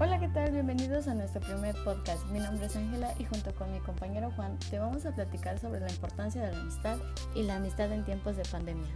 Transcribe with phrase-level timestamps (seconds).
[0.00, 0.52] Hola, ¿qué tal?
[0.52, 2.24] Bienvenidos a nuestro primer podcast.
[2.30, 5.80] Mi nombre es Ángela y junto con mi compañero Juan te vamos a platicar sobre
[5.80, 6.98] la importancia de la amistad
[7.34, 8.86] y la amistad en tiempos de pandemia.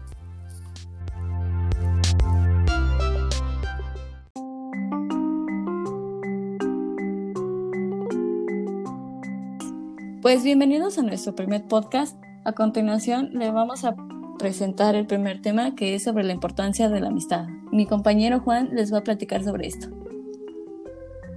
[10.22, 12.16] Pues bienvenidos a nuestro primer podcast.
[12.44, 13.96] A continuación le vamos a
[14.38, 17.48] presentar el primer tema que es sobre la importancia de la amistad.
[17.73, 20.02] Mi compañero Juan les va a platicar sobre esto.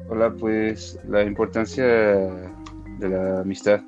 [0.08, 3.82] Hola, pues la importancia de la amistad.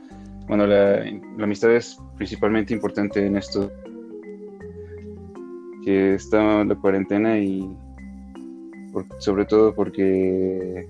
[0.48, 1.04] Bueno, la,
[1.40, 3.72] amistad es principalmente importante en esto
[5.86, 7.72] que está la cuarentena y
[9.20, 10.88] sobre todo porque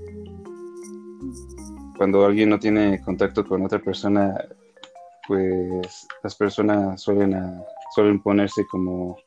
[1.97, 4.33] cuando alguien no tiene contacto con otra persona,
[5.27, 7.35] pues las personas suelen,
[7.93, 9.17] suelen ponerse como,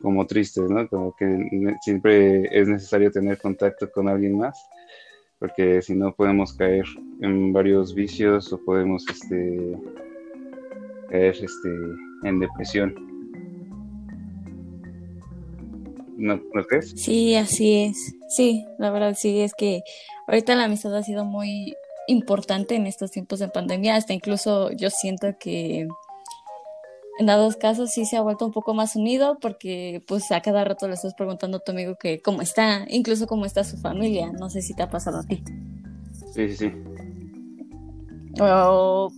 [0.00, 0.88] como tristes, ¿no?
[0.88, 4.58] Como que siempre es necesario tener contacto con alguien más
[5.38, 6.84] porque si no podemos caer
[7.20, 9.78] en varios vicios o podemos este,
[11.08, 11.68] caer este,
[12.24, 12.94] en depresión.
[16.16, 16.90] ¿No, ¿No crees?
[16.96, 18.14] Sí, así es.
[18.28, 19.82] Sí, la verdad sí es que
[20.26, 21.74] ahorita la amistad ha sido muy
[22.08, 25.86] importante en estos tiempos de pandemia, hasta incluso yo siento que
[27.18, 30.64] en dados casos sí se ha vuelto un poco más unido porque pues a cada
[30.64, 34.30] rato le estás preguntando a tu amigo que cómo está, incluso cómo está su familia.
[34.32, 35.42] No sé si te ha pasado a ti.
[36.32, 36.72] Sí, sí, sí.
[38.40, 39.10] O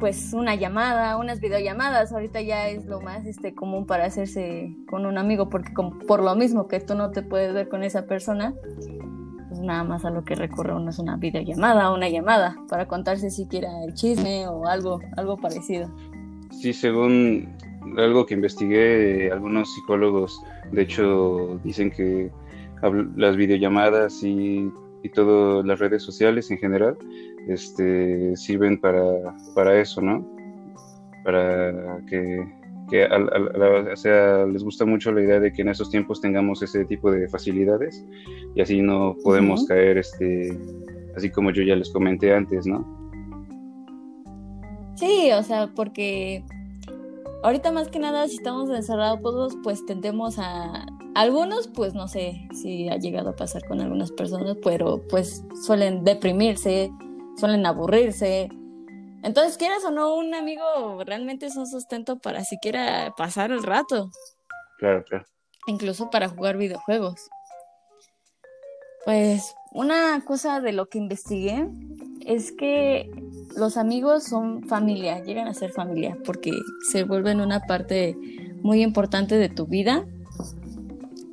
[0.00, 5.06] pues una llamada, unas videollamadas, ahorita ya es lo más este común para hacerse con
[5.06, 5.72] un amigo porque
[6.08, 8.52] por lo mismo que tú no te puedes ver con esa persona,
[9.48, 13.30] pues nada más a lo que recurre uno es una videollamada una llamada para contarse
[13.30, 15.88] siquiera el chisme o algo algo parecido.
[16.62, 17.48] Sí, según
[17.96, 22.30] algo que investigué, algunos psicólogos, de hecho, dicen que
[23.16, 24.70] las videollamadas y,
[25.02, 26.96] y todas las redes sociales en general
[27.48, 29.02] este, sirven para,
[29.56, 30.24] para eso, ¿no?
[31.24, 32.46] Para que,
[32.88, 36.84] que o sea, les gusta mucho la idea de que en esos tiempos tengamos ese
[36.84, 38.06] tipo de facilidades
[38.54, 40.56] y así no podemos caer, este,
[41.16, 43.01] así como yo ya les comenté antes, ¿no?
[44.96, 46.44] Sí, o sea, porque
[47.42, 52.88] ahorita más que nada si estamos encerrados pues tendemos a algunos pues no sé si
[52.88, 56.90] ha llegado a pasar con algunas personas, pero pues suelen deprimirse,
[57.36, 58.48] suelen aburrirse.
[59.22, 64.10] Entonces, quieras o no, un amigo realmente es un sustento para siquiera pasar el rato.
[64.78, 65.24] Claro, claro.
[65.68, 67.30] Incluso para jugar videojuegos.
[69.04, 71.68] Pues una cosa de lo que investigué
[72.26, 73.10] es que
[73.56, 76.52] los amigos son familia, llegan a ser familia, porque
[76.90, 78.16] se vuelven una parte
[78.62, 80.04] muy importante de tu vida.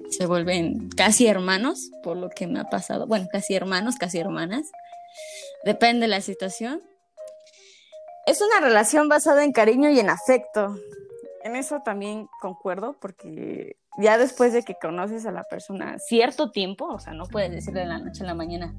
[0.10, 3.08] Se vuelven casi hermanos, por lo que me ha pasado.
[3.08, 4.72] Bueno, casi hermanos, casi hermanas.
[5.64, 6.82] Depende de la situación.
[8.26, 10.76] Es una relación basada en cariño y en afecto.
[11.44, 16.86] En eso también concuerdo, porque ya después de que conoces a la persona cierto tiempo,
[16.86, 18.74] o sea, no puedes decirle de la noche a la mañana,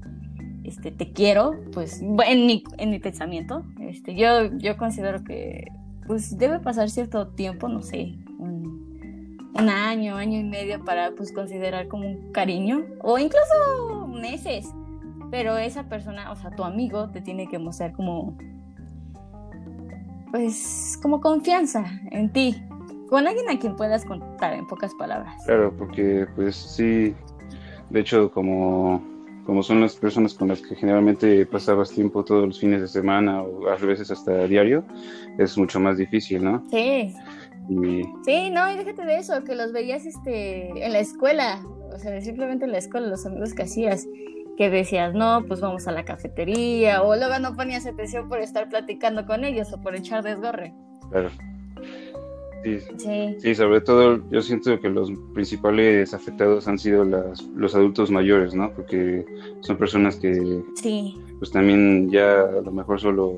[0.63, 5.67] este, te quiero, pues en mi, en mi pensamiento, este, yo, yo considero que
[6.07, 8.81] pues debe pasar cierto tiempo, no sé, un,
[9.53, 14.67] año, año y medio para pues considerar como un cariño o incluso meses,
[15.29, 18.37] pero esa persona, o sea, tu amigo te tiene que mostrar como
[20.31, 22.63] pues como confianza en ti,
[23.09, 25.43] con alguien a quien puedas contar en pocas palabras.
[25.45, 27.13] Claro, porque pues sí,
[27.89, 29.10] de hecho como
[29.51, 33.41] como son las personas con las que generalmente pasabas tiempo todos los fines de semana
[33.41, 34.85] o a veces hasta diario,
[35.37, 36.63] es mucho más difícil, ¿no?
[36.71, 37.13] Sí.
[38.23, 41.61] Sí, no, y déjate de eso, que los veías este, en la escuela,
[41.93, 44.07] o sea, simplemente en la escuela, los amigos que hacías,
[44.55, 48.69] que decías, no, pues vamos a la cafetería, o luego no ponías atención por estar
[48.69, 50.73] platicando con ellos o por echar desgorre.
[51.09, 51.29] Claro.
[52.63, 52.79] Sí,
[53.39, 53.55] sí.
[53.55, 58.71] sobre todo yo siento que los principales afectados han sido las, los adultos mayores, ¿no?
[58.73, 59.25] Porque
[59.61, 61.15] son personas que sí.
[61.39, 63.37] pues también ya a lo mejor solo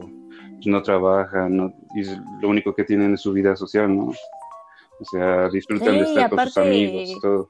[0.65, 1.73] no trabajan, ¿no?
[1.95, 2.03] y
[2.41, 4.11] lo único que tienen es su vida social, ¿no?
[4.99, 7.49] O sea, disfrutan de estar con sus amigos, todo.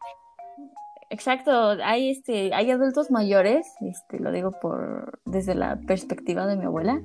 [1.10, 1.52] Exacto,
[1.84, 7.02] hay este, hay adultos mayores, este, lo digo por desde la perspectiva de mi abuela,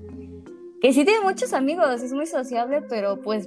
[0.81, 3.45] que sí tiene muchos amigos, es muy sociable, pero pues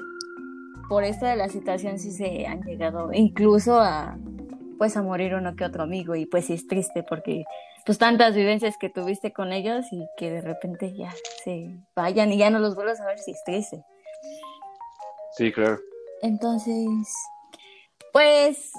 [0.92, 4.18] por esta de la situación sí se han llegado incluso a
[4.78, 7.46] pues a morir uno que otro amigo y pues sí es triste porque
[7.86, 11.14] pues tantas vivencias que tuviste con ellos y que de repente ya
[11.46, 13.86] se vayan y ya no los vuelves a ver si es triste.
[15.38, 15.80] Sí, claro.
[16.24, 17.08] Entonces,
[18.12, 18.74] pues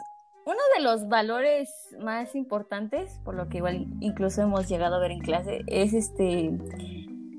[0.44, 5.12] uno de los valores más importantes, por lo que igual incluso hemos llegado a ver
[5.12, 6.50] en clase, es este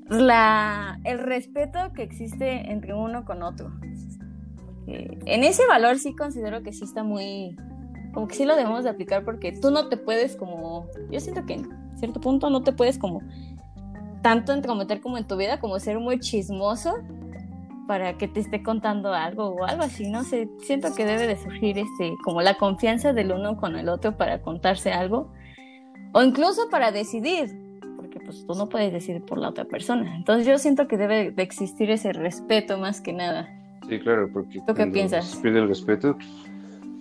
[0.08, 3.70] la, el respeto que existe entre uno con otro.
[4.86, 7.56] En ese valor sí considero que sí está muy,
[8.12, 11.44] como que sí lo debemos de aplicar porque tú no te puedes como, yo siento
[11.46, 13.22] que en cierto punto no te puedes como
[14.22, 16.94] tanto entrometer como en tu vida, como ser muy chismoso
[17.86, 21.36] para que te esté contando algo o algo así, no sé, siento que debe de
[21.36, 25.30] surgir este, como la confianza del uno con el otro para contarse algo
[26.12, 27.50] o incluso para decidir,
[27.96, 30.16] porque pues tú no puedes decidir por la otra persona.
[30.16, 33.48] Entonces yo siento que debe de existir ese respeto más que nada.
[33.88, 35.26] Sí, claro, porque ¿tú qué piensas?
[35.26, 36.16] Se pierde el respeto,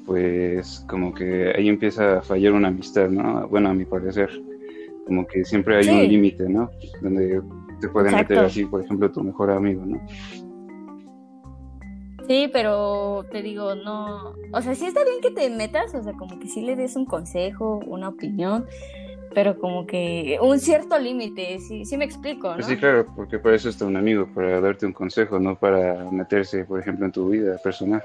[0.06, 3.48] pues como que ahí empieza a fallar una amistad, ¿no?
[3.48, 4.30] Bueno, a mi parecer,
[5.06, 6.70] como que siempre hay un límite, ¿no?
[7.02, 7.42] Donde
[7.80, 10.02] te pueden meter así, por ejemplo, tu mejor amigo, ¿no?
[12.28, 16.14] Sí, pero te digo, no, o sea, sí está bien que te metas, o sea,
[16.14, 18.66] como que sí le des un consejo, una opinión,
[19.34, 22.64] pero como que un cierto límite, sí, sí me explico, ¿no?
[22.64, 26.66] Sí, claro, porque para eso está un amigo, para darte un consejo, no para meterse,
[26.66, 28.04] por ejemplo, en tu vida personal.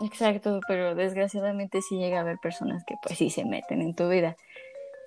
[0.00, 4.08] Exacto, pero desgraciadamente sí llega a haber personas que pues sí se meten en tu
[4.08, 4.36] vida.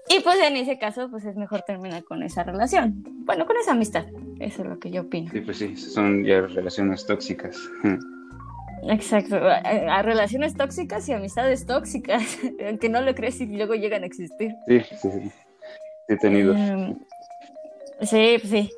[0.09, 3.03] Y pues en ese caso, pues es mejor terminar con esa relación.
[3.25, 4.05] Bueno, con esa amistad.
[4.39, 5.29] Eso es lo que yo opino.
[5.31, 7.57] Sí, pues sí, son ya relaciones tóxicas.
[8.83, 12.23] Exacto, a, relaciones tóxicas y amistades tóxicas,
[12.67, 14.55] aunque no lo crees y luego llegan a existir.
[14.67, 15.31] Sí, sí, sí.
[16.07, 16.53] He tenido.
[16.55, 16.97] Em,
[18.01, 18.71] sí, pues sí.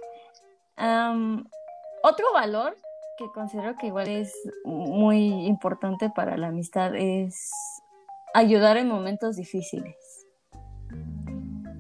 [2.02, 2.76] otro valor
[3.18, 7.52] que considero que igual es muy importante para la amistad es
[8.34, 9.96] ayudar en momentos difíciles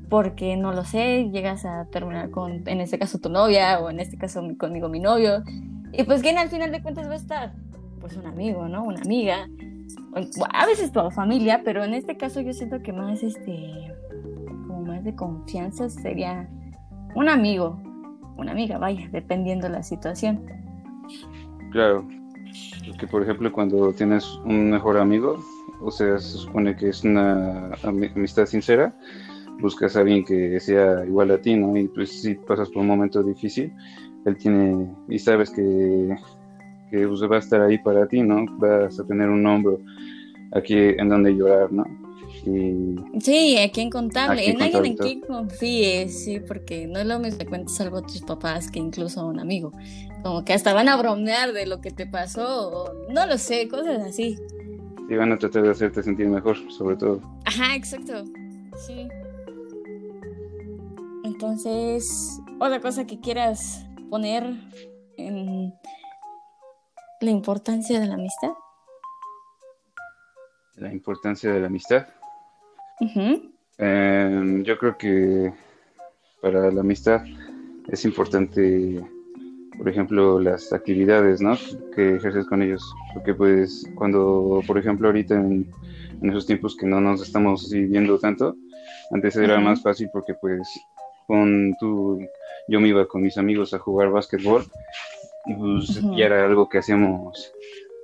[0.10, 4.00] porque no lo sé, llegas a terminar con, en este caso, tu novia o en
[4.00, 5.44] este caso conmigo mi novio.
[5.94, 7.54] Y pues, ¿quién al final de cuentas va a estar?
[8.00, 8.84] Pues un amigo, ¿no?
[8.84, 9.48] Una amiga.
[10.54, 13.94] A veces toda familia, pero en este caso yo siento que más, este,
[14.68, 16.50] como más de confianza sería
[17.16, 17.80] un amigo,
[18.38, 20.46] una amiga, vaya, dependiendo de la situación.
[21.72, 22.08] Claro,
[22.88, 25.44] porque por ejemplo cuando tienes un mejor amigo,
[25.82, 28.96] o sea, se supone que es una amistad sincera,
[29.60, 31.76] buscas a alguien que sea igual a ti, ¿no?
[31.78, 33.74] Y pues si pasas por un momento difícil,
[34.26, 36.16] él tiene, y sabes que,
[36.90, 38.46] que pues, va a estar ahí para ti, ¿no?
[38.58, 39.80] Vas a tener un hombro
[40.52, 41.86] aquí en donde llorar, ¿no?
[42.46, 42.96] Y...
[43.20, 47.40] Sí, aquí en contable, en alguien en quien confíes, sí, porque no es lo mismo
[47.40, 49.72] que cuentes algo a tus papás que incluso a un amigo.
[50.24, 53.68] Como que hasta van a bromear de lo que te pasó, o no lo sé,
[53.68, 54.38] cosas así.
[55.10, 57.22] Y van a tratar de hacerte sentir mejor, sobre todo.
[57.46, 58.24] Ajá, exacto.
[58.88, 59.08] Sí.
[61.24, 64.44] Entonces, otra cosa que quieras poner
[65.18, 65.74] en
[67.22, 68.52] la importancia de la amistad.
[70.76, 72.08] La importancia de la amistad.
[73.78, 75.54] Em, yo creo que
[76.42, 77.24] para la amistad
[77.90, 79.04] es importante,
[79.78, 81.58] por ejemplo, las actividades, ¿no?
[81.94, 82.94] Que ejerces con ellos.
[83.14, 85.70] Porque pues cuando, por ejemplo, ahorita en,
[86.22, 88.56] esos tiempos que no nos estamos viviendo tanto,
[89.12, 90.68] antes era más fácil porque pues
[91.28, 92.20] con tu,
[92.68, 94.66] yo me iba con mis amigos a jugar básquetbol
[95.46, 97.52] y pues ya era algo que hacíamos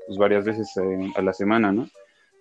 [0.08, 1.90] pues, varias veces eh, a la semana, ¿no?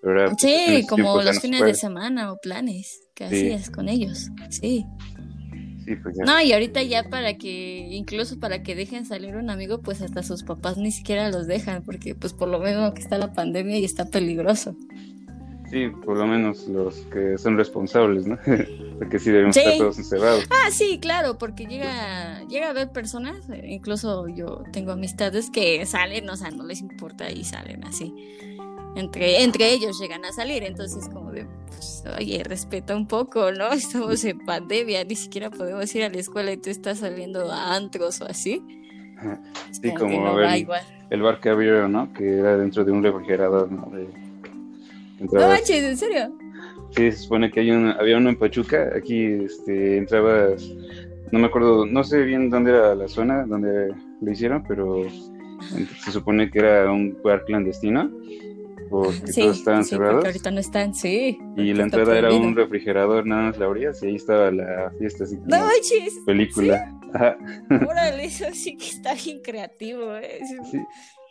[0.01, 4.85] Pues, sí, como los fines de semana o planes que hacías con ellos, sí.
[5.85, 6.25] Sí, pues ya.
[6.25, 10.23] No, y ahorita ya para que, incluso para que dejen salir un amigo, pues hasta
[10.23, 13.79] sus papás ni siquiera los dejan, porque pues por lo menos que está la pandemia
[13.79, 14.77] y está peligroso.
[15.75, 18.39] Sí, por lo menos los que son responsables, ¿no?
[19.01, 20.47] porque sí debemos estar todos encerrados.
[20.49, 26.31] Ah, sí, claro, porque llega, llega a haber personas, incluso yo tengo amistades que salen,
[26.31, 28.15] o sea, no les importa y salen así.
[28.95, 33.69] Entre, entre ellos llegan a salir, entonces como de, pues, oye, respeta un poco, ¿no?
[33.73, 37.75] Estamos en pandemia, ni siquiera podemos ir a la escuela y tú estás saliendo a
[37.75, 38.63] antros o así.
[39.73, 40.39] Sí, como,
[41.11, 42.13] el, bar que abrieron, ¿no?
[42.13, 43.91] Que era dentro de un refrigerador, ¿no?
[45.33, 46.33] No manches, ¿en serio?
[46.91, 50.65] Sí, se supone que hay un, había uno en Pachuca, aquí este, entrabas,
[51.33, 55.05] no me acuerdo, no sé bien dónde era la zona donde lo hicieron, pero
[56.05, 58.11] se supone que era un bar clandestino,
[58.91, 60.25] porque todos estaban sí, cerrados.
[60.25, 61.37] ahorita no están, sí.
[61.57, 65.25] Y la entrada era un refrigerador, nada más la abrías y ahí estaba la fiesta,
[65.25, 65.67] así no
[66.27, 66.97] película.
[67.89, 70.41] Órale, eso sí que está bien creativo, ¿eh?
[70.71, 70.79] Sí.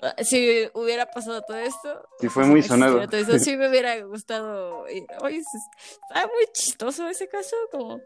[0.03, 2.07] Ah, si hubiera pasado todo esto.
[2.19, 3.01] Sí, fue muy sonado.
[3.01, 4.83] Eso sí me hubiera gustado.
[5.21, 8.01] Oye, está muy chistoso ese caso, como.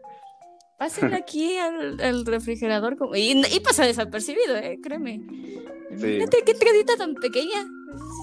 [0.78, 5.20] Pásenle aquí al, refrigerador como, y, y, pasa desapercibido, eh, créeme.
[5.96, 7.66] Fíjate qué entradita tan pequeña.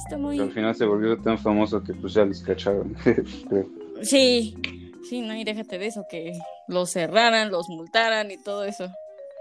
[0.06, 0.40] está muy...
[0.40, 2.96] al final se volvió tan famoso que pues ya les cacharon.
[4.04, 4.56] sí,
[5.04, 6.32] sí, no, y déjate de eso, que
[6.70, 8.88] los cerraran, los multaran y todo eso.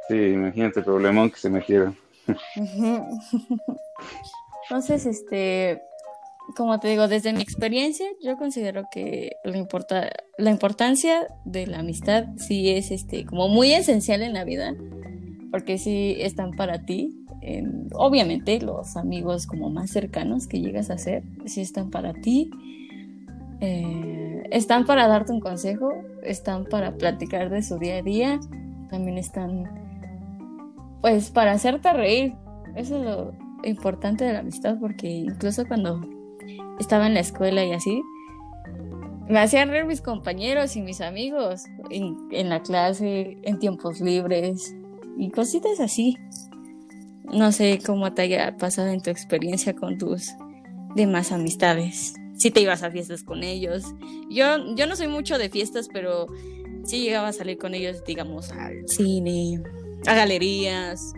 [0.09, 1.97] Sí, imagínate el problemón que se metieron.
[4.69, 5.83] Entonces, este,
[6.57, 11.81] como te digo, desde mi experiencia, yo considero que la, importa, la importancia de la
[11.81, 14.75] amistad sí es este, como muy esencial en la vida,
[15.50, 17.21] porque sí están para ti.
[17.93, 22.50] obviamente los amigos como más cercanos que llegas a ser, sí están para ti.
[23.61, 28.40] Eh, están para darte un consejo, están para platicar de su día a día,
[28.90, 29.84] también están
[31.04, 32.32] pues para hacerte reír.
[32.76, 36.00] Eso es lo importante de la amistad porque incluso cuando
[36.80, 38.00] estaba en la escuela y así,
[39.28, 44.75] me hacían reír mis compañeros y mis amigos en, la clase, en tiempos libres
[45.18, 46.16] y cositas así.
[47.25, 50.30] No sé cómo te haya pasado en tu experiencia con tus
[50.96, 52.14] demás amistades.
[52.38, 53.84] Si te ibas a fiestas con ellos.
[54.30, 56.28] Yo, yo no soy mucho de fiestas, pero
[56.84, 59.62] sí llegaba a salir con ellos, digamos, al cine,
[60.06, 61.14] a galerías,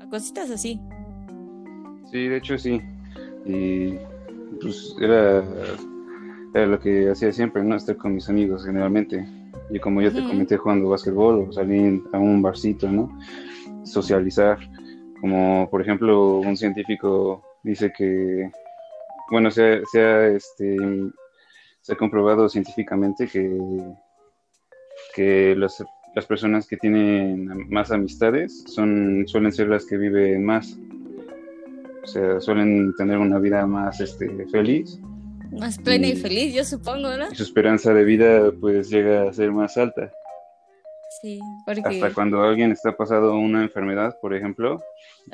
[0.00, 0.80] a cositas así.
[2.10, 2.80] Sí, de hecho sí.
[3.44, 3.94] Y
[4.60, 5.44] pues era,
[6.54, 7.76] era lo que hacía siempre, ¿no?
[7.76, 9.26] Estar con mis amigos generalmente.
[9.70, 13.10] Y como ya te comenté jugando básquetbol o salir a un barcito, ¿no?
[13.84, 14.58] Socializar.
[15.20, 18.50] Como por ejemplo un científico dice que,
[19.30, 20.76] bueno, se, se, este,
[21.80, 23.58] se ha comprobado científicamente que,
[25.14, 25.54] que
[26.14, 30.76] las personas que tienen más amistades son, suelen ser las que viven más
[32.02, 34.98] o sea, suelen tener una vida más este, feliz.
[35.52, 37.30] Más plena y, feliz, yo supongo, ¿no?
[37.30, 40.10] Y su esperanza de vida pues llega a ser más alta.
[41.20, 41.82] Sí, porque...
[41.84, 44.82] Hasta cuando alguien está pasado una enfermedad, por ejemplo,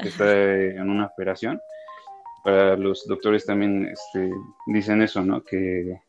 [0.00, 1.60] que está en una operación,
[2.42, 4.30] para los doctores también este,
[4.66, 5.42] dicen eso, ¿no?
[5.44, 6.00] Que,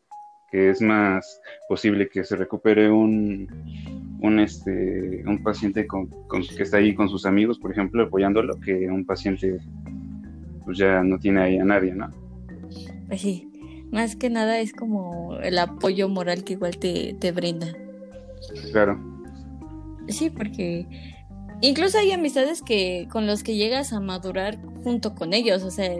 [0.50, 6.62] que es más posible que se recupere un, un, este, un paciente con, con, que
[6.62, 9.58] está ahí con sus amigos, por ejemplo, apoyándolo, que un paciente
[10.64, 12.10] pues ya no tiene ahí a nadie, ¿no?
[13.06, 13.50] Pues sí,
[13.90, 17.68] más que nada es como el apoyo moral que igual te, te brinda.
[18.72, 18.98] Claro.
[20.08, 20.86] Sí, porque
[21.60, 25.90] incluso hay amistades que con los que llegas a madurar junto con ellos, o sea,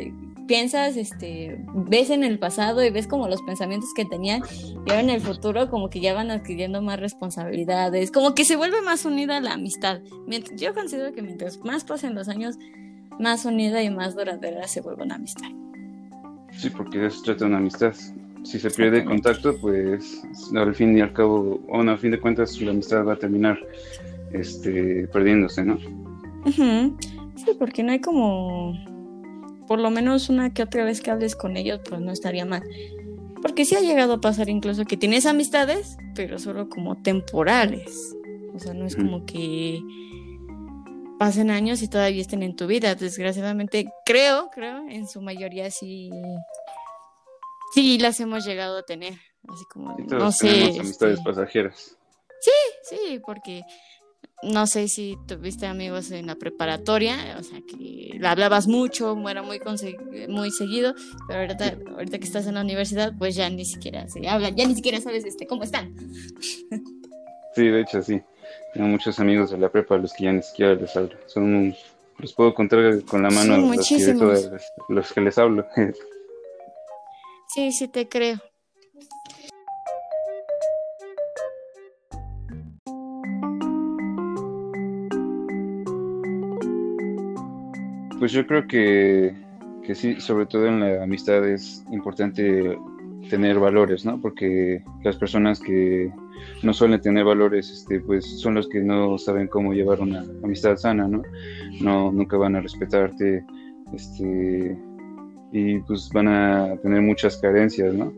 [0.48, 4.42] piensas, este, ves en el pasado y ves como los pensamientos que tenían
[4.84, 8.56] y ahora en el futuro como que ya van adquiriendo más responsabilidades, como que se
[8.56, 10.00] vuelve más unida la amistad.
[10.56, 12.56] Yo considero que mientras más pasen los años,
[13.20, 15.48] más unida y más duradera se vuelve una amistad.
[16.56, 17.94] Sí, porque eso trata de una amistad.
[18.42, 20.22] Si se pierde contacto, pues
[20.54, 23.58] al fin y al cabo, o a fin de cuentas, la amistad va a terminar
[24.32, 25.78] este, perdiéndose, ¿no?
[27.36, 28.72] Sí, porque no hay como,
[29.68, 32.62] por lo menos una que otra vez que hables con ellos, pues no estaría mal.
[33.42, 38.16] Porque sí ha llegado a pasar incluso que tienes amistades, pero solo como temporales.
[38.54, 39.80] O sea, no es como que
[41.18, 42.94] pasen años y todavía estén en tu vida.
[42.94, 46.10] Desgraciadamente, creo, creo, en su mayoría sí,
[47.74, 49.12] sí las hemos llegado a tener.
[49.46, 50.78] Así como, no sé.
[50.80, 51.96] amistades pasajeras.
[52.40, 52.50] Sí,
[52.82, 53.62] sí, porque
[54.42, 59.60] no sé si tuviste amigos en la preparatoria, o sea, que hablabas mucho, era muy,
[60.28, 60.94] muy seguido,
[61.26, 64.66] pero ahorita, ahorita que estás en la universidad, pues ya ni siquiera se habla, ya
[64.66, 65.94] ni siquiera sabes este, cómo están.
[67.54, 68.22] Sí, de hecho, sí.
[68.72, 71.16] Tengo muchos amigos de la prepa a los que ya ni siquiera les hablo.
[71.26, 71.74] Son,
[72.18, 74.14] los puedo contar con la mano los, que,
[74.88, 75.66] los que les hablo.
[77.54, 78.36] Sí, sí te creo.
[88.28, 89.34] Pues yo creo que,
[89.82, 92.76] que sí, sobre todo en la amistad es importante
[93.30, 94.20] tener valores, ¿no?
[94.20, 96.12] Porque las personas que
[96.62, 100.76] no suelen tener valores, este, pues son los que no saben cómo llevar una amistad
[100.76, 101.22] sana, ¿no?
[101.80, 103.42] No, nunca van a respetarte,
[103.94, 104.78] este,
[105.50, 108.12] y pues van a tener muchas carencias, ¿no?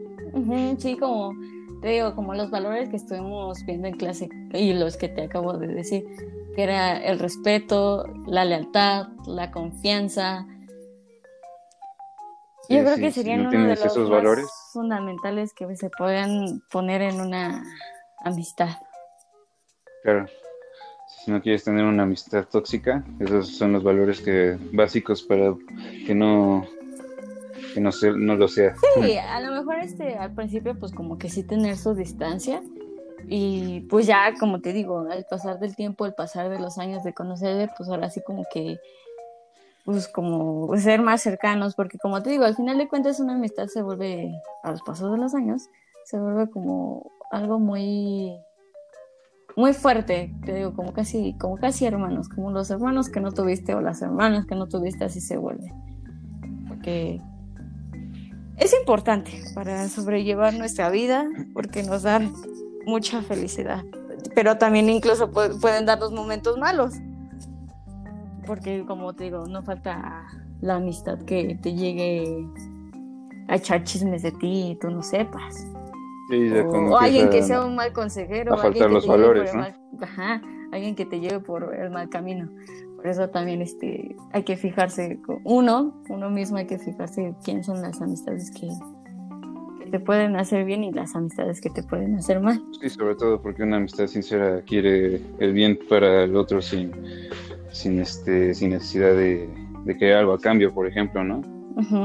[0.79, 1.37] sí, como
[1.83, 5.57] te digo, como los valores que estuvimos viendo en clase y los que te acabo
[5.57, 6.05] de decir,
[6.54, 10.47] que era el respeto, la lealtad, la confianza.
[12.69, 14.47] Yo creo que serían uno de los valores?
[14.73, 17.64] fundamentales que se puedan poner en una
[18.25, 18.71] amistad.
[20.02, 20.26] Claro.
[21.09, 25.54] Si no quieres tener una amistad tóxica, esos son los valores que básicos para
[26.07, 26.66] que no
[27.75, 28.75] que no, se, no lo sea.
[28.95, 32.62] Sí, a lo mejor este al principio pues como que sí tener su distancia
[33.28, 37.04] y pues ya como te digo, al pasar del tiempo, al pasar de los años
[37.04, 38.78] de conocerle, pues ahora sí como que
[39.84, 43.66] pues como ser más cercanos, porque como te digo, al final de cuentas una amistad
[43.66, 44.30] se vuelve,
[44.62, 45.68] a los pasos de los años,
[46.04, 48.36] se vuelve como algo muy
[49.56, 53.74] muy fuerte, te digo, como casi, como casi hermanos, como los hermanos que no tuviste
[53.74, 55.72] o las hermanas que no tuviste, así se vuelve.
[56.68, 57.20] Porque
[58.56, 62.32] es importante para sobrellevar nuestra vida, porque nos dan
[62.87, 63.84] mucha felicidad,
[64.34, 66.94] pero también incluso pueden dar los momentos malos,
[68.46, 70.26] porque como te digo, no falta
[70.60, 72.46] la amistad que te llegue
[73.49, 75.66] a echar chismes de ti y tú no sepas
[76.64, 78.54] o, alguien que sea un mal consejero.
[78.54, 79.66] A faltar los valores, ¿no?
[80.00, 80.40] Ajá,
[80.72, 82.49] alguien que te lleve por el mal camino.
[82.96, 87.80] Por eso también este, hay que fijarse, uno, uno mismo hay que fijarse quién son
[87.80, 88.68] las amistades que,
[89.90, 92.62] te pueden hacer bien y las amistades que te pueden hacer mal.
[92.80, 96.92] Sí, sobre todo porque una amistad sincera quiere el bien para el otro sin,
[97.73, 99.49] sin, este, sin necesidad de,
[99.85, 101.42] de que algo a cambio, por ejemplo, ¿no?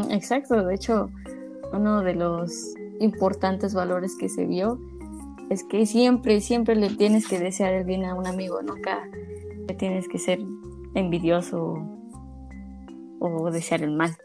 [0.10, 1.10] exacto, de hecho,
[1.74, 4.80] uno de los importantes valores que se vio
[5.50, 9.08] es que siempre, siempre le tienes que desear el bien a un amigo, nunca
[9.68, 10.40] le tienes que ser
[10.96, 11.78] envidioso
[13.20, 14.16] o, desear el mal.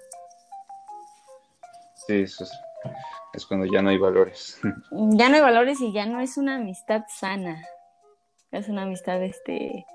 [2.06, 2.50] Sí, eso es,
[3.48, 4.60] cuando ya no hay valores.
[5.12, 7.62] Ya no hay valores y ya no es una amistad sana.
[8.50, 9.86] Es una amistad, este,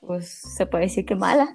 [0.00, 1.54] pues se puede decir que mala.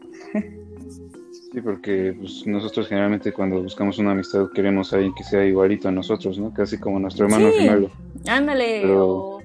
[1.51, 5.89] Sí, porque pues, nosotros generalmente cuando buscamos una amistad queremos a alguien que sea igualito
[5.89, 6.53] a nosotros, ¿no?
[6.53, 7.91] Casi como nuestro hermano gemelo.
[8.27, 9.39] Ándale, o,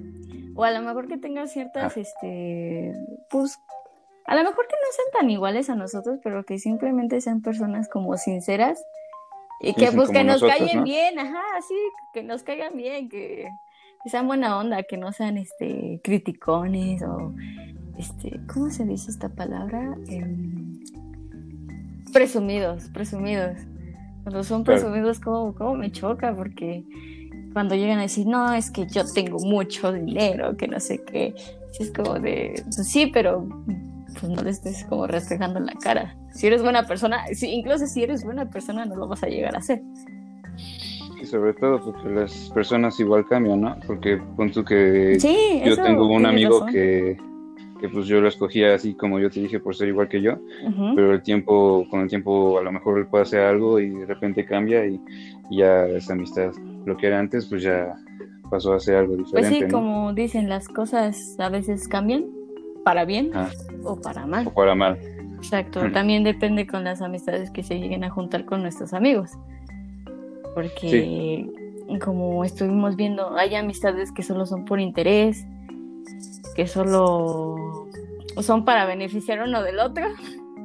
[0.63, 2.01] a lo mejor que tenga ciertas, ah.
[2.01, 2.95] este,
[3.29, 3.59] pues,
[4.27, 7.89] a lo mejor que no sean tan iguales a nosotros, pero que simplemente sean personas
[7.89, 8.83] como sinceras
[9.61, 11.75] y que pues que nos caigan bien, ajá, sí,
[12.13, 13.49] que nos caigan bien, que,
[14.07, 17.35] sean buena onda, que no sean, este, criticones o,
[17.99, 19.97] este, ¿cómo se dice esta palabra?
[20.09, 20.25] Eh,
[22.13, 23.57] presumidos, presumidos.
[24.23, 26.85] Cuando son presumidos, como, como me choca, porque
[27.53, 31.35] cuando llegan a decir, no, es que yo tengo mucho dinero, que no sé qué,
[31.79, 33.49] es como de, pues sí, pero
[34.19, 36.17] pues no le estés como reflejando en la cara.
[36.33, 39.55] Si eres buena persona, si, incluso si eres buena persona, no lo vas a llegar
[39.55, 39.83] a hacer.
[41.21, 43.77] Y sobre todo porque las personas igual cambian, ¿no?
[43.87, 45.19] Porque pon tú que
[45.65, 47.17] yo tengo un amigo que
[47.79, 50.39] que pues yo lo escogía así como yo te dije por ser igual que yo,
[50.95, 54.07] pero el tiempo, con el tiempo a lo mejor él puede hacer algo y de
[54.07, 55.01] repente cambia y,
[55.51, 56.53] ya esa amistad,
[56.85, 57.95] lo que era antes, pues ya
[58.51, 59.51] pasó a ser algo diferente.
[59.51, 62.27] Pues sí, como dicen, las cosas a veces cambian
[62.85, 63.31] para bien
[63.87, 64.47] o para mal.
[64.47, 64.99] O para mal.
[65.37, 69.31] Exacto, también depende con las amistades que se lleguen a juntar con nuestros amigos.
[70.55, 71.49] Porque
[72.03, 75.47] como estuvimos viendo, hay amistades que solo son por interés,
[76.55, 77.57] que solo
[78.41, 80.07] son para beneficiar uno del otro,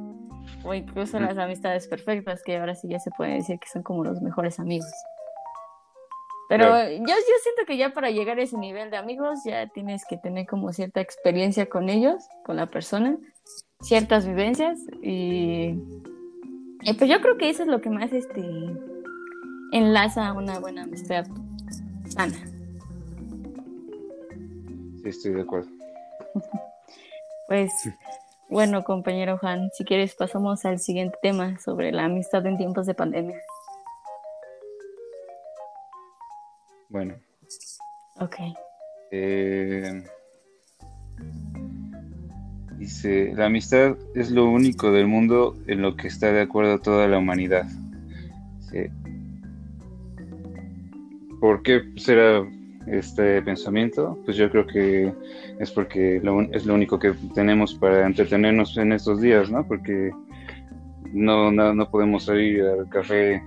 [0.64, 4.04] o incluso las amistades perfectas, que ahora sí ya se puede decir que son como
[4.04, 4.90] los mejores amigos.
[6.52, 10.04] Pero yo, yo siento que ya para llegar a ese nivel de amigos ya tienes
[10.04, 13.16] que tener como cierta experiencia con ellos, con la persona,
[13.80, 15.72] ciertas vivencias y,
[16.98, 18.44] pues yo creo que eso es lo que más este
[19.72, 21.24] enlaza una buena amistad
[22.10, 22.36] sana.
[25.02, 25.70] Sí, estoy de acuerdo.
[27.48, 27.72] Pues
[28.48, 32.94] bueno, compañero Juan, si quieres pasamos al siguiente tema sobre la amistad en tiempos de
[32.94, 33.42] pandemia.
[36.92, 37.14] Bueno.
[38.20, 38.36] Ok.
[39.10, 40.04] Eh,
[42.78, 47.08] dice, la amistad es lo único del mundo en lo que está de acuerdo toda
[47.08, 47.66] la humanidad.
[51.40, 52.46] ¿Por qué será
[52.86, 55.12] este pensamiento, pues yo creo que
[55.58, 56.16] es porque
[56.52, 59.66] es lo único que tenemos para entretenernos en estos días, ¿no?
[59.66, 60.10] Porque
[61.12, 63.42] no, no, podemos salir al café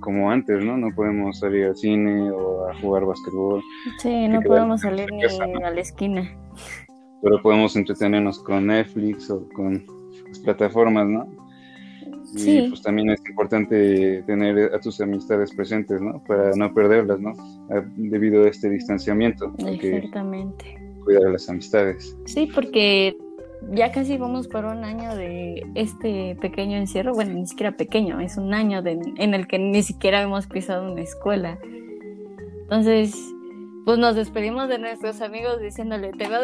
[0.00, 0.76] como antes, ¿no?
[0.76, 3.62] No podemos salir al cine o a jugar básquetbol.
[3.98, 6.28] Sí, no podemos salir ni a la esquina.
[7.22, 9.84] Pero podemos entretenernos con Netflix o con
[10.26, 11.26] las plataformas, ¿no?
[12.34, 16.22] Y pues también es importante tener a tus amistades presentes, ¿no?
[16.24, 17.32] Para no perderlas, ¿no?
[17.96, 19.52] Debido a este distanciamiento.
[19.58, 20.76] Exactamente.
[21.04, 22.16] Cuidar las amistades.
[22.26, 23.16] Sí, porque
[23.72, 28.36] ya casi vamos por un año de este pequeño encierro, bueno, ni siquiera pequeño, es
[28.36, 31.58] un año en el que ni siquiera hemos pisado una escuela.
[32.62, 33.14] Entonces,
[33.84, 36.40] pues nos despedimos de nuestros amigos diciéndole, te veo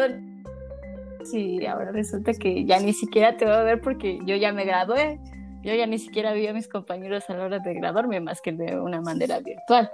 [1.23, 4.65] Sí, ahora resulta que ya ni siquiera te voy a ver porque yo ya me
[4.65, 5.19] gradué.
[5.61, 8.53] Yo ya ni siquiera vi a mis compañeros a la hora de graduarme más que
[8.53, 9.89] de una manera virtual.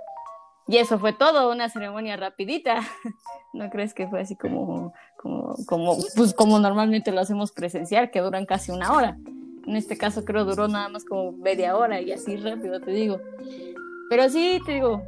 [0.68, 2.82] Y eso fue todo, una ceremonia rapidita.
[3.54, 8.22] ¿No crees que fue así como, como, como, pues como normalmente lo hacemos presencial, que
[8.22, 9.18] duran casi una hora?
[9.66, 13.20] En este caso creo duró nada más como media hora y así rápido te digo.
[14.10, 15.02] Pero sí, te digo,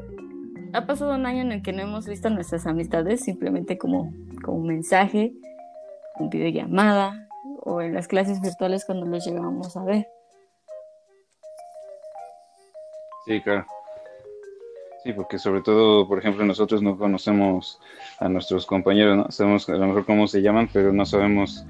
[0.74, 4.14] ha pasado un año en el que no hemos visto nuestras amistades, simplemente como,
[4.44, 5.34] como un mensaje,
[6.18, 7.28] un videollamada
[7.62, 10.08] o en las clases virtuales cuando los llegábamos a ver.
[13.26, 13.66] Sí, claro.
[15.06, 17.80] Sí, porque sobre todo, por ejemplo, nosotros no conocemos
[18.20, 19.30] a nuestros compañeros, ¿no?
[19.30, 21.64] Sabemos a lo mejor cómo se llaman, pero no sabemos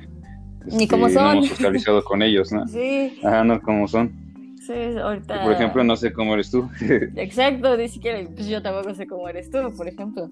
[0.68, 1.24] ni cómo son.
[1.24, 2.66] No hemos socializado con ellos, ¿no?
[2.66, 3.20] Sí.
[3.26, 4.56] Ajá, no cómo son.
[4.66, 5.44] Sí, ahorita.
[5.44, 6.70] por ejemplo, no sé cómo eres tú.
[7.18, 10.30] Exacto, ni siquiera, pues yo tampoco sé cómo eres tú, por ejemplo.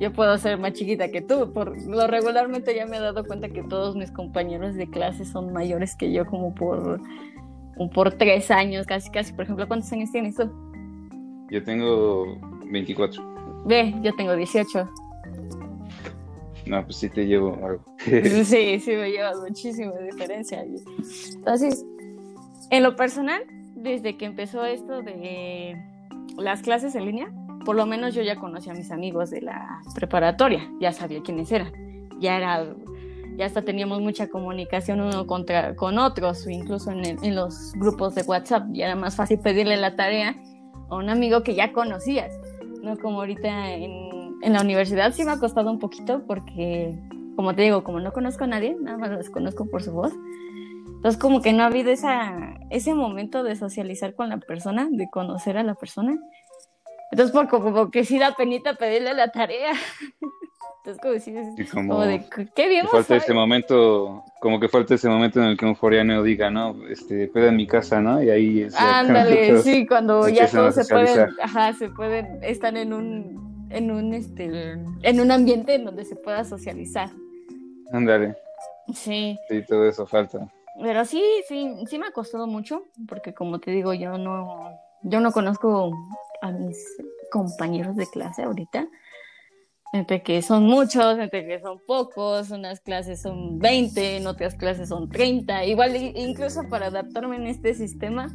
[0.00, 1.52] Yo puedo ser más chiquita que tú.
[1.52, 5.52] Por lo regularmente ya me he dado cuenta que todos mis compañeros de clase son
[5.52, 6.98] mayores que yo, como por,
[7.92, 9.34] por tres años, casi, casi.
[9.34, 10.50] Por ejemplo, ¿cuántos años tienes tú?
[11.50, 13.64] Yo tengo 24.
[13.64, 14.88] Ve, yo tengo 18.
[16.66, 17.82] No, pues sí te llevo algo.
[18.44, 20.64] sí, sí me llevas muchísima diferencia.
[21.34, 21.84] Entonces,
[22.70, 23.42] en lo personal,
[23.74, 25.76] desde que empezó esto de
[26.36, 27.32] las clases en línea,
[27.64, 31.50] por lo menos yo ya conocí a mis amigos de la preparatoria, ya sabía quiénes
[31.50, 31.72] eran.
[32.20, 32.74] Ya era
[33.36, 38.22] ya hasta teníamos mucha comunicación uno contra con otros, incluso en, en los grupos de
[38.22, 40.34] WhatsApp, ya era más fácil pedirle la tarea
[40.88, 42.38] a un amigo que ya conocías,
[42.82, 46.98] no como ahorita en en la universidad sí me ha costado un poquito porque,
[47.36, 50.12] como te digo, como no conozco a nadie, nada más los conozco por su voz.
[50.86, 55.08] Entonces como que no ha habido esa, ese momento de socializar con la persona, de
[55.10, 56.16] conocer a la persona.
[57.10, 59.72] Entonces por como que sí da penita pedirle la tarea.
[60.88, 62.24] Entonces como, si, como, de,
[62.54, 66.22] ¿qué bien falta ese momento, como que falta ese momento en el que un foreano
[66.22, 68.22] diga, no, este, peda en mi casa, ¿no?
[68.22, 72.94] Y ahí es Ándale, sí, cuando ya todos se pueden, ajá, se pueden, están en
[72.94, 77.10] un en un este en un ambiente en donde se pueda socializar.
[77.92, 78.36] Ándale.
[78.94, 79.38] Sí.
[79.48, 80.48] Sí, todo eso falta.
[80.80, 84.70] Pero sí, sí, sí me ha costado mucho, porque como te digo, yo no,
[85.02, 85.92] yo no conozco
[86.40, 86.78] a mis
[87.30, 88.86] compañeros de clase ahorita.
[89.92, 94.90] Entre que son muchos, entre que son pocos, unas clases son 20, en otras clases
[94.90, 95.64] son 30.
[95.64, 98.28] Igual, incluso para adaptarme en este sistema,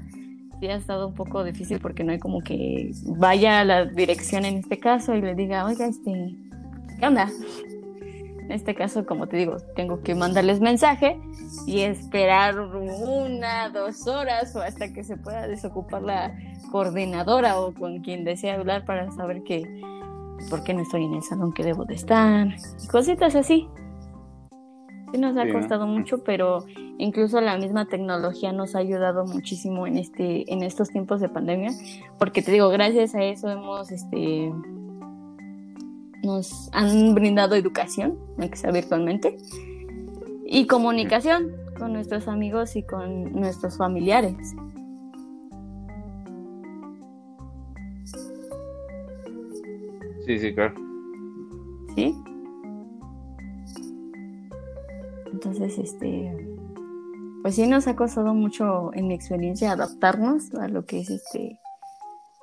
[0.72, 4.58] ha estado un poco difícil porque no hay como que vaya a la dirección en
[4.58, 6.36] este caso y le diga, oiga, este,
[7.00, 7.30] ¿qué onda?
[8.40, 11.20] En este caso, como te digo, tengo que mandarles mensaje
[11.66, 16.38] y esperar una, dos horas o hasta que se pueda desocupar la
[16.72, 19.64] coordinadora o con quien desea hablar para saber que
[20.50, 22.48] por qué no estoy en el salón que debo de estar.
[22.92, 23.68] Cositas así.
[25.14, 26.66] Sí nos ha costado mucho, pero
[26.98, 31.72] incluso la misma tecnología nos ha ayudado muchísimo en este en estos tiempos de pandemia,
[32.18, 34.52] porque te digo, gracias a eso hemos este
[36.24, 39.38] nos han brindado educación, aunque sea virtualmente,
[40.46, 44.56] y comunicación con nuestros amigos y con nuestros familiares.
[50.26, 50.74] Sí, sí, claro.
[51.96, 52.16] ¿Sí?
[55.32, 56.48] Entonces, este,
[57.42, 61.60] pues sí nos ha costado mucho, en mi experiencia, adaptarnos a lo que es este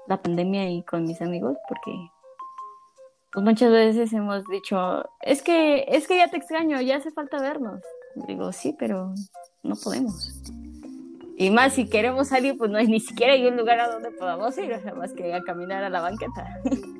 [0.06, 1.92] la pandemia y con mis amigos, porque
[3.32, 7.40] pues muchas veces hemos dicho, es que, es que ya te extraño, ya hace falta
[7.40, 7.80] vernos.
[8.26, 9.14] Digo, sí, pero
[9.62, 10.42] no podemos.
[11.36, 14.58] Y más si queremos salir, pues no hay ni siquiera un lugar a donde podamos
[14.58, 16.60] ir, o más que a caminar a la banqueta.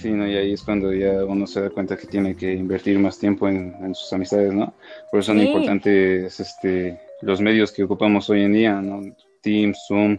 [0.00, 0.26] Sí, ¿no?
[0.26, 3.48] y ahí es cuando ya uno se da cuenta que tiene que invertir más tiempo
[3.48, 4.72] en, sus amistades, ¿no?
[5.10, 9.02] Por eso son importantes este, los medios que ocupamos hoy en día, ¿no?
[9.42, 10.16] Teams, Zoom,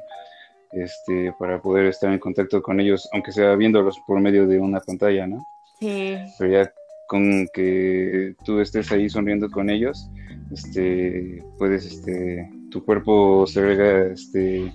[0.72, 4.80] este, para poder estar en contacto con ellos, aunque sea viéndolos por medio de una
[4.80, 5.44] pantalla, ¿no?
[5.80, 6.16] Sí.
[6.38, 6.74] Pero ya
[7.08, 10.10] con que tú estés ahí sonriendo con ellos,
[10.52, 14.72] este, puedes, este, tu cuerpo se rega, este,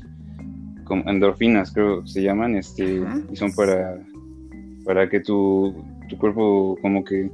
[0.84, 3.98] con endorfinas, creo que se llaman, este, y son para
[4.86, 5.74] para que tu,
[6.08, 7.30] tu cuerpo como que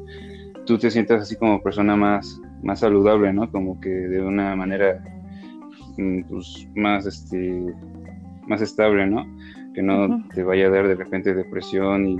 [0.67, 3.51] tú te sientas así como persona más, más saludable, ¿no?
[3.51, 5.05] Como que de una manera
[5.99, 7.75] mm, pues, más, este,
[8.47, 9.27] más estable, ¿no?
[9.75, 12.17] Que no te vaya a dar de repente depresión y,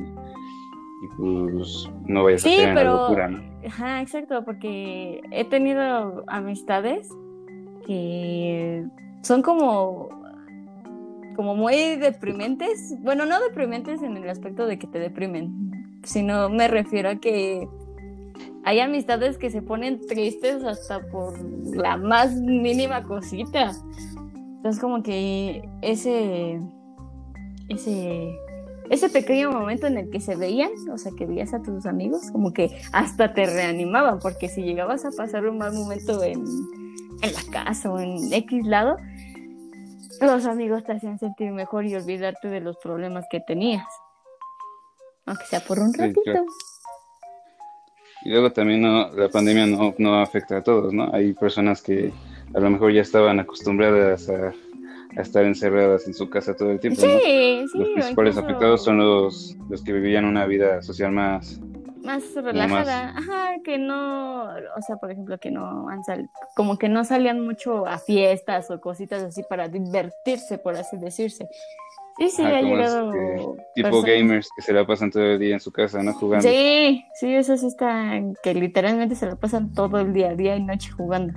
[1.17, 3.43] pues no vayas a caer en la locura, ¿no?
[3.67, 7.09] Ajá, exacto, porque he tenido amistades
[7.85, 8.85] que
[9.23, 10.22] son como
[11.35, 12.95] como muy deprimentes.
[13.01, 17.69] Bueno, no deprimentes en el aspecto de que te deprimen, sino me refiero a que
[18.65, 21.39] hay amistades que se ponen tristes hasta por
[21.75, 23.73] la más mínima cosita.
[24.57, 26.61] Entonces como que ese
[27.69, 28.39] ese
[28.91, 32.31] ese pequeño momento en el que se veían, o sea, que veías a tus amigos,
[32.31, 36.45] como que hasta te reanimaban, porque si llegabas a pasar un mal momento en
[37.23, 38.97] en la casa o en X lado,
[40.27, 43.87] los amigos te hacían sentir mejor y olvidarte de los problemas que tenías.
[45.27, 46.45] Aunque sea por un ratito.
[48.25, 51.13] Y luego también la pandemia no, no afecta a todos, ¿no?
[51.13, 52.13] Hay personas que
[52.55, 54.53] a lo mejor ya estaban acostumbradas a,
[55.21, 57.03] estar encerradas en su casa todo el tiempo.
[57.03, 57.79] Sí, sí.
[57.79, 61.61] Los principales afectados son los, los que vivían una vida social más,
[62.03, 66.89] más relajada, ajá, que no, o sea, por ejemplo, que no han sal, como que
[66.89, 71.49] no salían mucho a fiestas o cositas así para divertirse, por así decirse.
[72.19, 73.11] Sí, sí, ha llegado.
[73.75, 76.13] tipo gamers que se la pasan todo el día en su casa, ¿no?
[76.13, 76.47] Jugando.
[76.47, 80.63] Sí, sí, eso sí está, que literalmente se la pasan todo el día, día y
[80.63, 81.33] noche jugando.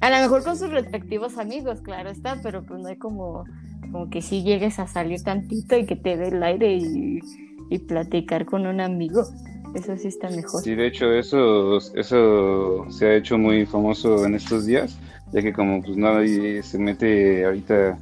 [0.00, 3.44] A lo mejor con sus respectivos amigos, claro está, pero pues no hay como,
[3.92, 7.20] como que si llegues a salir tantito y que te dé el aire y,
[7.68, 9.24] y platicar con un amigo.
[9.74, 10.62] Eso sí está mejor.
[10.62, 14.98] Sí, de hecho, eso, eso se ha hecho muy famoso en estos días,
[15.32, 17.98] ya que como pues nadie se mete ahorita,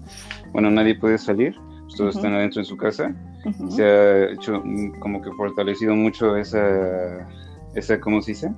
[0.52, 3.14] bueno, nadie puede salir, pues, todos están adentro en su casa,
[3.70, 4.62] se ha hecho
[5.00, 7.28] como que fortalecido mucho esa,
[7.74, 8.52] esa ¿cómo se dice?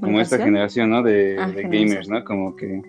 [0.00, 1.02] Como esta generación, ¿no?
[1.02, 2.24] De, ah, gamers, ¿no?
[2.24, 2.82] Como que...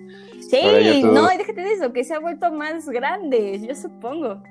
[0.49, 4.41] Sí, no, déjate de eso, que se ha vuelto más grande, yo supongo.